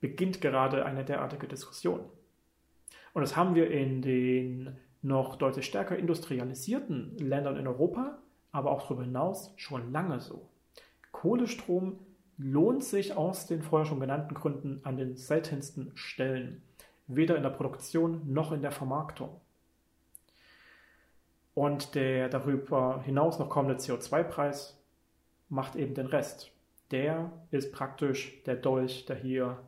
beginnt 0.00 0.40
gerade 0.40 0.84
eine 0.84 1.04
derartige 1.04 1.46
Diskussion. 1.46 2.00
Und 3.12 3.22
das 3.22 3.36
haben 3.36 3.54
wir 3.54 3.70
in 3.70 4.02
den 4.02 4.76
noch 5.02 5.36
deutlich 5.36 5.66
stärker 5.66 5.96
industrialisierten 5.96 7.16
Ländern 7.18 7.56
in 7.56 7.66
Europa, 7.66 8.18
aber 8.50 8.70
auch 8.70 8.82
darüber 8.82 9.02
hinaus 9.02 9.52
schon 9.56 9.92
lange 9.92 10.20
so. 10.20 10.48
Kohlestrom 11.12 11.98
lohnt 12.36 12.84
sich 12.84 13.16
aus 13.16 13.46
den 13.46 13.62
vorher 13.62 13.86
schon 13.86 14.00
genannten 14.00 14.34
Gründen 14.34 14.80
an 14.84 14.96
den 14.96 15.16
seltensten 15.16 15.92
Stellen, 15.94 16.62
weder 17.06 17.36
in 17.36 17.42
der 17.42 17.50
Produktion 17.50 18.22
noch 18.32 18.52
in 18.52 18.62
der 18.62 18.70
Vermarktung. 18.70 19.40
Und 21.58 21.96
der 21.96 22.28
darüber 22.28 23.02
hinaus 23.04 23.40
noch 23.40 23.48
kommende 23.48 23.82
CO2-Preis 23.82 24.80
macht 25.48 25.74
eben 25.74 25.92
den 25.92 26.06
Rest. 26.06 26.52
Der 26.92 27.32
ist 27.50 27.72
praktisch 27.72 28.44
der 28.44 28.54
Dolch, 28.54 29.06
der 29.06 29.16
hier 29.16 29.58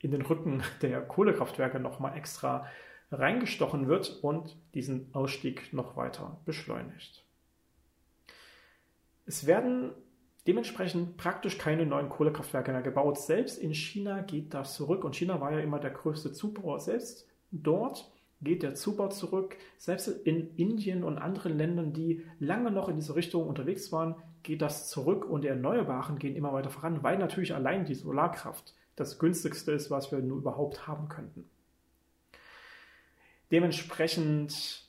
in 0.00 0.10
den 0.10 0.20
Rücken 0.20 0.62
der 0.82 1.00
Kohlekraftwerke 1.00 1.80
nochmal 1.80 2.14
extra 2.14 2.66
reingestochen 3.10 3.88
wird 3.88 4.22
und 4.22 4.54
diesen 4.74 5.14
Ausstieg 5.14 5.72
noch 5.72 5.96
weiter 5.96 6.36
beschleunigt. 6.44 7.24
Es 9.24 9.46
werden 9.46 9.92
dementsprechend 10.46 11.16
praktisch 11.16 11.56
keine 11.56 11.86
neuen 11.86 12.10
Kohlekraftwerke 12.10 12.70
mehr 12.70 12.82
gebaut. 12.82 13.18
Selbst 13.18 13.56
in 13.56 13.72
China 13.72 14.20
geht 14.20 14.52
das 14.52 14.74
zurück 14.74 15.04
und 15.04 15.16
China 15.16 15.40
war 15.40 15.52
ja 15.52 15.60
immer 15.60 15.78
der 15.78 15.92
größte 15.92 16.32
Zubauer. 16.32 16.80
Selbst 16.80 17.26
dort 17.50 18.12
geht 18.40 18.62
der 18.62 18.74
Zubau 18.74 19.08
zurück. 19.08 19.56
Selbst 19.78 20.08
in 20.08 20.54
Indien 20.56 21.04
und 21.04 21.18
anderen 21.18 21.56
Ländern, 21.56 21.92
die 21.92 22.24
lange 22.38 22.70
noch 22.70 22.88
in 22.88 22.96
diese 22.96 23.16
Richtung 23.16 23.46
unterwegs 23.46 23.92
waren, 23.92 24.16
geht 24.42 24.62
das 24.62 24.88
zurück 24.88 25.24
und 25.24 25.42
die 25.42 25.48
Erneuerbaren 25.48 26.18
gehen 26.18 26.36
immer 26.36 26.52
weiter 26.52 26.70
voran, 26.70 27.02
weil 27.02 27.18
natürlich 27.18 27.54
allein 27.54 27.84
die 27.84 27.94
Solarkraft 27.94 28.74
das 28.96 29.18
günstigste 29.18 29.72
ist, 29.72 29.90
was 29.90 30.10
wir 30.10 30.20
nur 30.20 30.38
überhaupt 30.38 30.86
haben 30.86 31.08
könnten. 31.08 31.48
Dementsprechend 33.50 34.88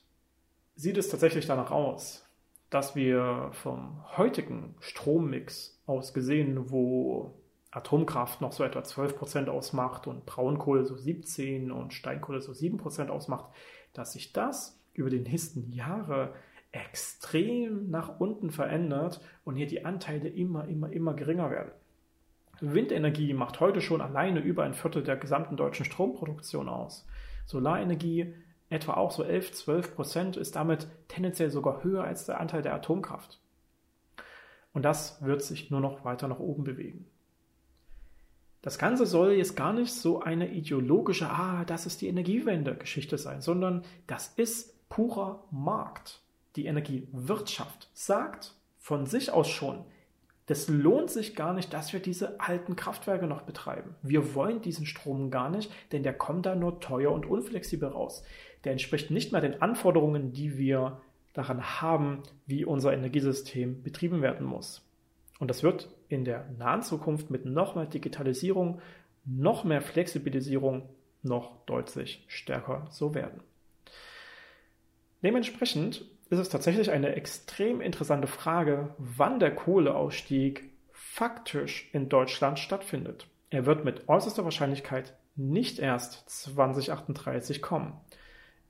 sieht 0.76 0.98
es 0.98 1.10
tatsächlich 1.10 1.48
danach 1.48 1.72
aus, 1.72 2.26
dass 2.70 2.96
wir 2.96 3.50
vom 3.54 4.04
heutigen 4.18 4.76
Strommix 4.80 5.82
aus 5.86 6.14
gesehen, 6.14 6.72
wo 6.72 7.34
Atomkraft 7.72 8.42
noch 8.42 8.52
so 8.52 8.64
etwa 8.64 8.80
12% 8.80 9.48
ausmacht 9.48 10.06
und 10.06 10.26
Braunkohle 10.26 10.86
so 10.86 10.96
17 10.96 11.72
und 11.72 11.94
Steinkohle 11.94 12.42
so 12.42 12.52
7% 12.52 13.08
ausmacht, 13.08 13.46
dass 13.94 14.14
sich 14.14 14.34
das 14.34 14.80
über 14.94 15.10
die 15.10 15.22
nächsten 15.22 15.72
Jahre 15.72 16.34
extrem 16.74 17.90
nach 17.90 18.20
unten 18.20 18.52
verändert 18.52 19.22
und 19.44 19.56
hier 19.56 19.68
die 19.68 19.86
Anteile 19.86 20.30
immer, 20.30 20.68
immer, 20.68 20.92
immer 20.92 21.14
geringer 21.14 21.50
werden. 21.50 21.72
Windenergie 22.62 23.34
macht 23.34 23.60
heute 23.60 23.82
schon 23.82 24.02
alleine 24.02 24.40
über 24.40 24.64
ein 24.64 24.74
Viertel 24.74 25.04
der 25.04 25.18
gesamten 25.18 25.58
deutschen 25.58 25.86
Stromproduktion 25.86 26.70
aus. 26.70 27.08
Solarenergie 27.46 28.34
etwa 28.70 28.94
auch 28.94 29.12
so 29.12 29.24
11, 29.24 29.54
12 29.54 29.96
Prozent 29.96 30.38
ist 30.38 30.56
damit 30.56 30.88
tendenziell 31.08 31.50
sogar 31.50 31.84
höher 31.84 32.04
als 32.04 32.26
der 32.26 32.40
Anteil 32.40 32.62
der 32.62 32.74
Atomkraft. 32.74 33.42
Und 34.74 34.84
das 34.84 35.22
wird 35.22 35.42
sich 35.42 35.72
nur 35.72 35.82
noch 35.82 36.06
weiter 36.06 36.28
nach 36.28 36.40
oben 36.40 36.64
bewegen. 36.64 37.06
Das 38.62 38.78
Ganze 38.78 39.08
soll 39.08 39.34
jetzt 39.34 39.56
gar 39.56 39.74
nicht 39.74 39.92
so 39.92 40.22
eine 40.22 40.52
ideologische, 40.52 41.30
ah, 41.30 41.66
das 41.66 41.86
ist 41.88 42.02
die 42.02 42.08
Energiewende-Geschichte 42.08 43.18
sein, 43.18 43.42
sondern 43.42 43.84
das 44.06 44.28
ist 44.36 44.88
purer 44.88 45.44
Markt. 45.50 46.22
Die 46.56 46.66
Energiewirtschaft 46.66 47.90
sagt 47.94 48.56
von 48.78 49.06
sich 49.06 49.32
aus 49.32 49.50
schon, 49.50 49.84
das 50.46 50.68
lohnt 50.68 51.10
sich 51.10 51.36
gar 51.36 51.54
nicht, 51.54 51.74
dass 51.74 51.94
wir 51.94 52.02
diese 52.02 52.40
alten 52.40 52.76
Kraftwerke 52.76 53.26
noch 53.26 53.44
betreiben. 53.44 53.96
Wir 54.02 54.36
wollen 54.36 54.62
diesen 54.62 54.86
Strom 54.86 55.32
gar 55.32 55.50
nicht, 55.50 55.72
denn 55.92 56.04
der 56.04 56.14
kommt 56.14 56.46
da 56.46 56.56
nur 56.56 56.80
teuer 56.82 57.12
und 57.12 57.26
unflexibel 57.26 57.90
raus. 57.90 58.24
Der 58.64 58.74
entspricht 58.74 59.12
nicht 59.12 59.32
mehr 59.32 59.42
den 59.42 59.62
Anforderungen, 59.62 60.34
die 60.34 60.58
wir 60.58 61.02
daran 61.34 61.82
haben, 61.82 62.24
wie 62.46 62.66
unser 62.66 62.94
Energiesystem 62.94 63.82
betrieben 63.82 64.22
werden 64.22 64.46
muss. 64.46 64.86
Und 65.40 65.48
das 65.48 65.64
wird 65.64 65.90
in 66.12 66.26
der 66.26 66.50
nahen 66.58 66.82
Zukunft 66.82 67.30
mit 67.30 67.46
noch 67.46 67.76
mehr 67.76 67.86
Digitalisierung, 67.86 68.82
noch 69.26 69.64
mehr 69.64 69.82
Flexibilisierung 69.82 70.90
noch 71.24 71.66
deutlich 71.66 72.24
stärker 72.28 72.88
so 72.90 73.14
werden. 73.14 73.42
Dementsprechend 75.24 76.06
ist 76.30 76.40
es 76.40 76.50
tatsächlich 76.50 76.92
eine 76.92 77.16
extrem 77.16 77.82
interessante 77.82 78.28
Frage, 78.28 78.96
wann 78.98 79.40
der 79.40 79.54
Kohleausstieg 79.54 80.72
faktisch 80.92 81.90
in 81.94 82.10
Deutschland 82.10 82.58
stattfindet. 82.58 83.28
Er 83.50 83.66
wird 83.66 83.84
mit 83.84 84.08
äußerster 84.08 84.46
Wahrscheinlichkeit 84.46 85.14
nicht 85.36 85.80
erst 85.80 86.30
2038 86.30 87.62
kommen. 87.62 88.00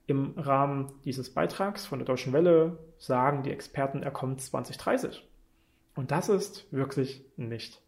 Im 0.06 0.34
Rahmen 0.36 0.92
dieses 1.04 1.32
Beitrags 1.32 1.86
von 1.86 2.00
der 2.00 2.06
Deutschen 2.06 2.32
Welle 2.32 2.78
sagen 2.98 3.44
die 3.44 3.52
Experten, 3.52 4.02
er 4.02 4.10
kommt 4.10 4.40
2030. 4.40 5.26
Und 5.94 6.10
das 6.10 6.28
ist 6.28 6.72
wirklich 6.72 7.22
nicht 7.36 7.80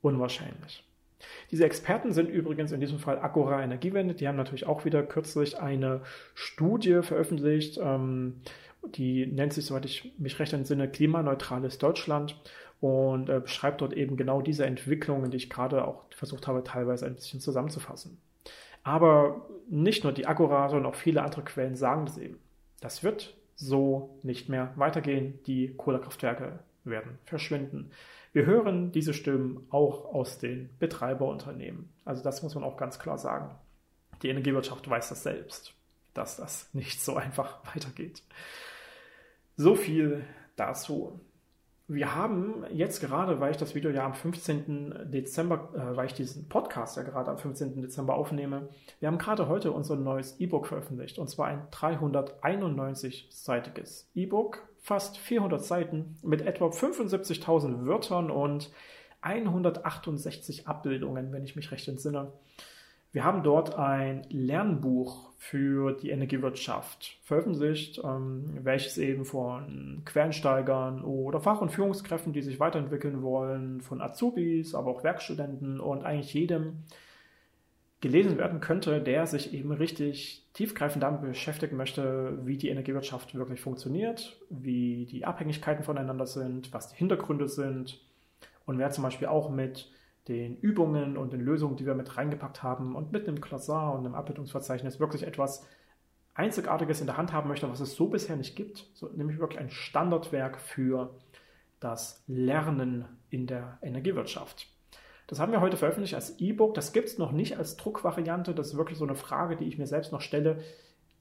unwahrscheinlich. 0.00 0.84
Diese 1.50 1.64
Experten 1.64 2.12
sind 2.12 2.28
übrigens 2.28 2.72
in 2.72 2.80
diesem 2.80 2.98
Fall 2.98 3.18
Agora 3.18 3.62
Energiewende. 3.62 4.14
Die 4.14 4.26
haben 4.26 4.36
natürlich 4.36 4.66
auch 4.66 4.84
wieder 4.84 5.02
kürzlich 5.02 5.58
eine 5.58 6.02
Studie 6.34 7.02
veröffentlicht, 7.02 7.78
ähm, 7.80 8.40
die 8.84 9.26
nennt 9.26 9.52
sich, 9.52 9.66
soweit 9.66 9.84
ich 9.84 10.12
mich 10.18 10.38
recht 10.40 10.52
entsinne, 10.52 10.88
Klimaneutrales 10.88 11.78
Deutschland 11.78 12.36
und 12.80 13.28
äh, 13.28 13.38
beschreibt 13.38 13.80
dort 13.80 13.92
eben 13.92 14.16
genau 14.16 14.42
diese 14.42 14.66
Entwicklungen, 14.66 15.30
die 15.30 15.36
ich 15.36 15.50
gerade 15.50 15.86
auch 15.86 16.04
versucht 16.10 16.48
habe, 16.48 16.64
teilweise 16.64 17.06
ein 17.06 17.14
bisschen 17.14 17.38
zusammenzufassen. 17.38 18.18
Aber 18.82 19.48
nicht 19.68 20.02
nur 20.02 20.12
die 20.12 20.26
Agora, 20.26 20.68
sondern 20.68 20.90
auch 20.90 20.96
viele 20.96 21.22
andere 21.22 21.42
Quellen 21.42 21.76
sagen 21.76 22.06
das 22.06 22.18
eben. 22.18 22.38
Das 22.80 23.04
wird 23.04 23.36
so 23.54 24.18
nicht 24.24 24.48
mehr 24.48 24.72
weitergehen. 24.74 25.38
Die 25.46 25.74
Kohlekraftwerke 25.76 26.58
werden 26.84 27.18
verschwinden. 27.24 27.90
Wir 28.32 28.46
hören 28.46 28.92
diese 28.92 29.12
Stimmen 29.12 29.66
auch 29.70 30.06
aus 30.06 30.38
den 30.38 30.70
Betreiberunternehmen. 30.78 31.90
Also 32.04 32.22
das 32.22 32.42
muss 32.42 32.54
man 32.54 32.64
auch 32.64 32.76
ganz 32.76 32.98
klar 32.98 33.18
sagen. 33.18 33.54
Die 34.22 34.28
Energiewirtschaft 34.28 34.88
weiß 34.88 35.10
das 35.10 35.22
selbst, 35.22 35.74
dass 36.14 36.36
das 36.36 36.72
nicht 36.72 37.02
so 37.02 37.16
einfach 37.16 37.60
weitergeht. 37.74 38.22
So 39.56 39.74
viel 39.74 40.24
dazu. 40.56 41.20
Wir 41.88 42.14
haben 42.14 42.64
jetzt 42.70 43.00
gerade, 43.00 43.40
weil 43.40 43.50
ich 43.50 43.58
das 43.58 43.74
Video 43.74 43.90
ja 43.90 44.06
am 44.06 44.14
15. 44.14 45.10
Dezember, 45.10 45.68
äh, 45.74 45.94
weil 45.94 46.06
ich 46.06 46.14
diesen 46.14 46.48
Podcast 46.48 46.96
ja 46.96 47.02
gerade 47.02 47.30
am 47.30 47.36
15. 47.36 47.82
Dezember 47.82 48.14
aufnehme, 48.14 48.70
wir 49.00 49.08
haben 49.08 49.18
gerade 49.18 49.48
heute 49.48 49.72
unser 49.72 49.96
neues 49.96 50.40
E-Book 50.40 50.68
veröffentlicht 50.68 51.18
und 51.18 51.28
zwar 51.28 51.48
ein 51.48 51.68
391-seitiges 51.70 54.08
E-Book 54.14 54.66
fast 54.82 55.16
400 55.16 55.64
Seiten 55.64 56.16
mit 56.22 56.42
etwa 56.42 56.66
75.000 56.66 57.86
Wörtern 57.86 58.30
und 58.30 58.70
168 59.22 60.66
Abbildungen, 60.66 61.32
wenn 61.32 61.44
ich 61.44 61.54
mich 61.54 61.70
recht 61.70 61.86
entsinne. 61.86 62.32
Wir 63.12 63.24
haben 63.24 63.42
dort 63.42 63.76
ein 63.78 64.26
Lernbuch 64.30 65.30
für 65.36 65.92
die 65.92 66.10
Energiewirtschaft 66.10 67.18
veröffentlicht, 67.22 68.00
ähm, 68.02 68.58
welches 68.62 68.98
eben 68.98 69.24
von 69.24 70.02
Quereinsteigern 70.04 71.04
oder 71.04 71.40
Fach- 71.40 71.60
und 71.60 71.70
Führungskräften, 71.70 72.32
die 72.32 72.42
sich 72.42 72.58
weiterentwickeln 72.58 73.22
wollen, 73.22 73.82
von 73.82 74.00
Azubis, 74.00 74.74
aber 74.74 74.90
auch 74.90 75.04
Werkstudenten 75.04 75.78
und 75.78 76.04
eigentlich 76.04 76.34
jedem 76.34 76.84
gelesen 78.02 78.36
werden 78.36 78.60
könnte, 78.60 79.00
der 79.00 79.26
sich 79.26 79.54
eben 79.54 79.72
richtig 79.72 80.44
tiefgreifend 80.52 81.02
damit 81.02 81.22
beschäftigen 81.22 81.76
möchte, 81.76 82.38
wie 82.44 82.58
die 82.58 82.68
Energiewirtschaft 82.68 83.34
wirklich 83.34 83.60
funktioniert, 83.60 84.38
wie 84.50 85.06
die 85.06 85.24
Abhängigkeiten 85.24 85.84
voneinander 85.84 86.26
sind, 86.26 86.74
was 86.74 86.88
die 86.88 86.96
Hintergründe 86.96 87.48
sind 87.48 88.04
und 88.66 88.78
wer 88.78 88.90
zum 88.90 89.04
Beispiel 89.04 89.28
auch 89.28 89.50
mit 89.50 89.90
den 90.28 90.56
Übungen 90.56 91.16
und 91.16 91.32
den 91.32 91.40
Lösungen, 91.40 91.76
die 91.76 91.86
wir 91.86 91.94
mit 91.94 92.16
reingepackt 92.16 92.62
haben 92.62 92.96
und 92.96 93.12
mit 93.12 93.26
einem 93.26 93.40
Klassar 93.40 93.94
und 93.94 94.04
einem 94.04 94.14
Abbildungsverzeichnis 94.14 95.00
wirklich 95.00 95.24
etwas 95.24 95.66
Einzigartiges 96.34 97.00
in 97.00 97.06
der 97.06 97.16
Hand 97.16 97.32
haben 97.32 97.48
möchte, 97.48 97.70
was 97.70 97.80
es 97.80 97.94
so 97.94 98.08
bisher 98.08 98.36
nicht 98.36 98.56
gibt, 98.56 98.90
so, 98.94 99.08
nämlich 99.10 99.38
wirklich 99.38 99.60
ein 99.60 99.70
Standardwerk 99.70 100.58
für 100.58 101.14
das 101.78 102.24
Lernen 102.26 103.04
in 103.30 103.46
der 103.46 103.78
Energiewirtschaft. 103.82 104.71
Das 105.26 105.38
haben 105.38 105.52
wir 105.52 105.60
heute 105.60 105.76
veröffentlicht 105.76 106.14
als 106.14 106.38
E-Book. 106.40 106.74
Das 106.74 106.92
gibt 106.92 107.08
es 107.08 107.18
noch 107.18 107.32
nicht 107.32 107.56
als 107.56 107.76
Druckvariante. 107.76 108.54
Das 108.54 108.68
ist 108.68 108.76
wirklich 108.76 108.98
so 108.98 109.04
eine 109.04 109.14
Frage, 109.14 109.56
die 109.56 109.64
ich 109.64 109.78
mir 109.78 109.86
selbst 109.86 110.12
noch 110.12 110.20
stelle. 110.20 110.58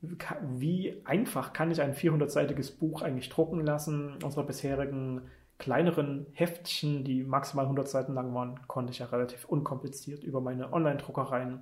Wie 0.02 1.02
einfach 1.06 1.54
kann 1.54 1.72
ich 1.72 1.82
ein 1.82 1.94
400-seitiges 1.94 2.78
Buch 2.78 3.04
eigentlich 3.04 3.30
drucken 3.30 3.64
lassen? 3.64 4.18
Unsere 4.24 4.46
bisherigen 4.46 5.22
kleineren 5.60 6.26
Heftchen, 6.34 7.04
die 7.04 7.24
maximal 7.24 7.66
100 7.66 7.88
Seiten 7.88 8.16
lang 8.16 8.34
waren, 8.34 8.60
konnte 8.68 8.92
ich 8.92 9.00
ja 9.00 9.06
relativ 9.06 9.46
unkompliziert 9.46 10.24
über 10.24 10.42
meine 10.42 10.74
Online-Druckereien 10.74 11.62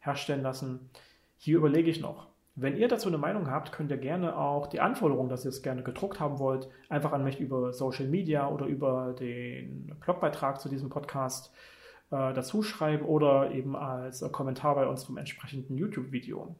herstellen 0.00 0.42
lassen. 0.42 0.90
Hier 1.38 1.56
überlege 1.56 1.90
ich 1.90 2.00
noch. 2.00 2.26
Wenn 2.56 2.76
ihr 2.76 2.88
dazu 2.88 3.08
eine 3.08 3.16
Meinung 3.16 3.50
habt, 3.50 3.72
könnt 3.72 3.90
ihr 3.90 3.96
gerne 3.96 4.36
auch 4.36 4.66
die 4.66 4.80
Anforderung, 4.80 5.30
dass 5.30 5.46
ihr 5.46 5.48
es 5.48 5.62
gerne 5.62 5.82
gedruckt 5.82 6.20
haben 6.20 6.38
wollt, 6.38 6.68
einfach 6.90 7.12
an 7.12 7.24
mich 7.24 7.40
über 7.40 7.72
Social 7.72 8.06
Media 8.06 8.50
oder 8.50 8.66
über 8.66 9.14
den 9.18 9.96
Blogbeitrag 10.00 10.60
zu 10.60 10.68
diesem 10.68 10.90
Podcast 10.90 11.46
äh, 11.46 11.77
dazu 12.16 12.62
schreiben 12.62 13.04
oder 13.04 13.50
eben 13.50 13.76
als 13.76 14.22
äh, 14.22 14.28
Kommentar 14.30 14.74
bei 14.74 14.86
unserem 14.86 15.18
entsprechenden 15.18 15.76
YouTube-Video. 15.76 16.54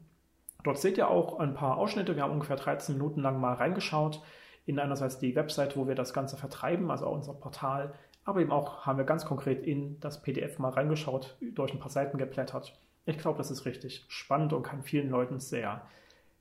Dort 0.63 0.77
seht 0.77 0.97
ihr 0.97 1.09
auch 1.09 1.39
ein 1.39 1.53
paar 1.53 1.77
Ausschnitte. 1.77 2.15
Wir 2.15 2.23
haben 2.23 2.33
ungefähr 2.33 2.57
13 2.57 2.95
Minuten 2.95 3.21
lang 3.21 3.39
mal 3.39 3.53
reingeschaut 3.53 4.21
in 4.65 4.77
einerseits 4.77 5.17
die 5.17 5.35
Website, 5.35 5.75
wo 5.77 5.87
wir 5.87 5.95
das 5.95 6.13
Ganze 6.13 6.37
vertreiben, 6.37 6.91
also 6.91 7.07
auch 7.07 7.15
unser 7.15 7.33
Portal, 7.33 7.93
aber 8.23 8.41
eben 8.41 8.51
auch 8.51 8.85
haben 8.85 8.99
wir 8.99 9.05
ganz 9.05 9.25
konkret 9.25 9.65
in 9.65 9.99
das 9.99 10.21
PDF 10.21 10.59
mal 10.59 10.69
reingeschaut, 10.69 11.37
durch 11.41 11.73
ein 11.73 11.79
paar 11.79 11.89
Seiten 11.89 12.19
geblättert. 12.19 12.79
Ich 13.05 13.17
glaube, 13.17 13.39
das 13.39 13.49
ist 13.49 13.65
richtig 13.65 14.05
spannend 14.07 14.53
und 14.53 14.61
kann 14.61 14.83
vielen 14.83 15.09
Leuten 15.09 15.39
sehr 15.39 15.81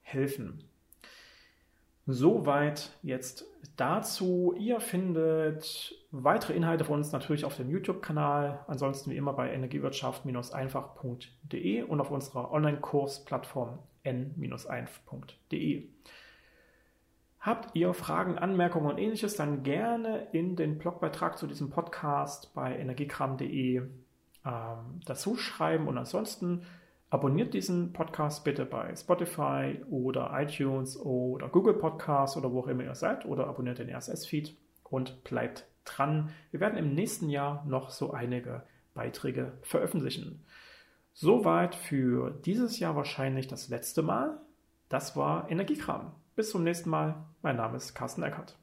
helfen. 0.02 0.64
Soweit 2.10 2.96
jetzt 3.02 3.44
dazu. 3.76 4.54
Ihr 4.58 4.80
findet 4.80 5.94
weitere 6.10 6.54
Inhalte 6.54 6.86
von 6.86 6.96
uns 6.96 7.12
natürlich 7.12 7.44
auf 7.44 7.56
dem 7.56 7.68
YouTube-Kanal, 7.68 8.64
ansonsten 8.66 9.10
wie 9.10 9.16
immer 9.16 9.34
bei 9.34 9.52
energiewirtschaft-einfach.de 9.52 11.82
und 11.82 12.00
auf 12.00 12.10
unserer 12.10 12.50
Online-Kursplattform 12.50 13.80
n-1.de. 14.04 15.86
Habt 17.40 17.76
ihr 17.76 17.92
Fragen, 17.92 18.38
Anmerkungen 18.38 18.86
und 18.86 18.96
ähnliches, 18.96 19.36
dann 19.36 19.62
gerne 19.62 20.28
in 20.32 20.56
den 20.56 20.78
Blogbeitrag 20.78 21.36
zu 21.36 21.46
diesem 21.46 21.68
Podcast 21.68 22.54
bei 22.54 22.74
energiekram.de 22.78 23.76
ähm, 23.76 23.90
dazu 25.04 25.36
schreiben 25.36 25.86
und 25.86 25.98
ansonsten 25.98 26.64
Abonniert 27.10 27.54
diesen 27.54 27.94
Podcast 27.94 28.44
bitte 28.44 28.66
bei 28.66 28.94
Spotify 28.94 29.80
oder 29.88 30.30
iTunes 30.34 30.98
oder 31.00 31.48
Google 31.48 31.72
Podcasts 31.72 32.36
oder 32.36 32.52
wo 32.52 32.60
auch 32.60 32.66
immer 32.66 32.84
ihr 32.84 32.94
seid 32.94 33.24
oder 33.24 33.46
abonniert 33.46 33.78
den 33.78 33.88
RSS-Feed 33.88 34.54
und 34.84 35.24
bleibt 35.24 35.66
dran. 35.86 36.28
Wir 36.50 36.60
werden 36.60 36.78
im 36.78 36.94
nächsten 36.94 37.30
Jahr 37.30 37.64
noch 37.66 37.88
so 37.88 38.10
einige 38.10 38.62
Beiträge 38.92 39.56
veröffentlichen. 39.62 40.44
Soweit 41.14 41.74
für 41.74 42.30
dieses 42.44 42.78
Jahr 42.78 42.94
wahrscheinlich 42.94 43.46
das 43.46 43.70
letzte 43.70 44.02
Mal. 44.02 44.38
Das 44.90 45.16
war 45.16 45.50
Energiekram. 45.50 46.12
Bis 46.36 46.50
zum 46.50 46.62
nächsten 46.62 46.90
Mal. 46.90 47.24
Mein 47.40 47.56
Name 47.56 47.78
ist 47.78 47.94
Carsten 47.94 48.22
Eckert. 48.22 48.57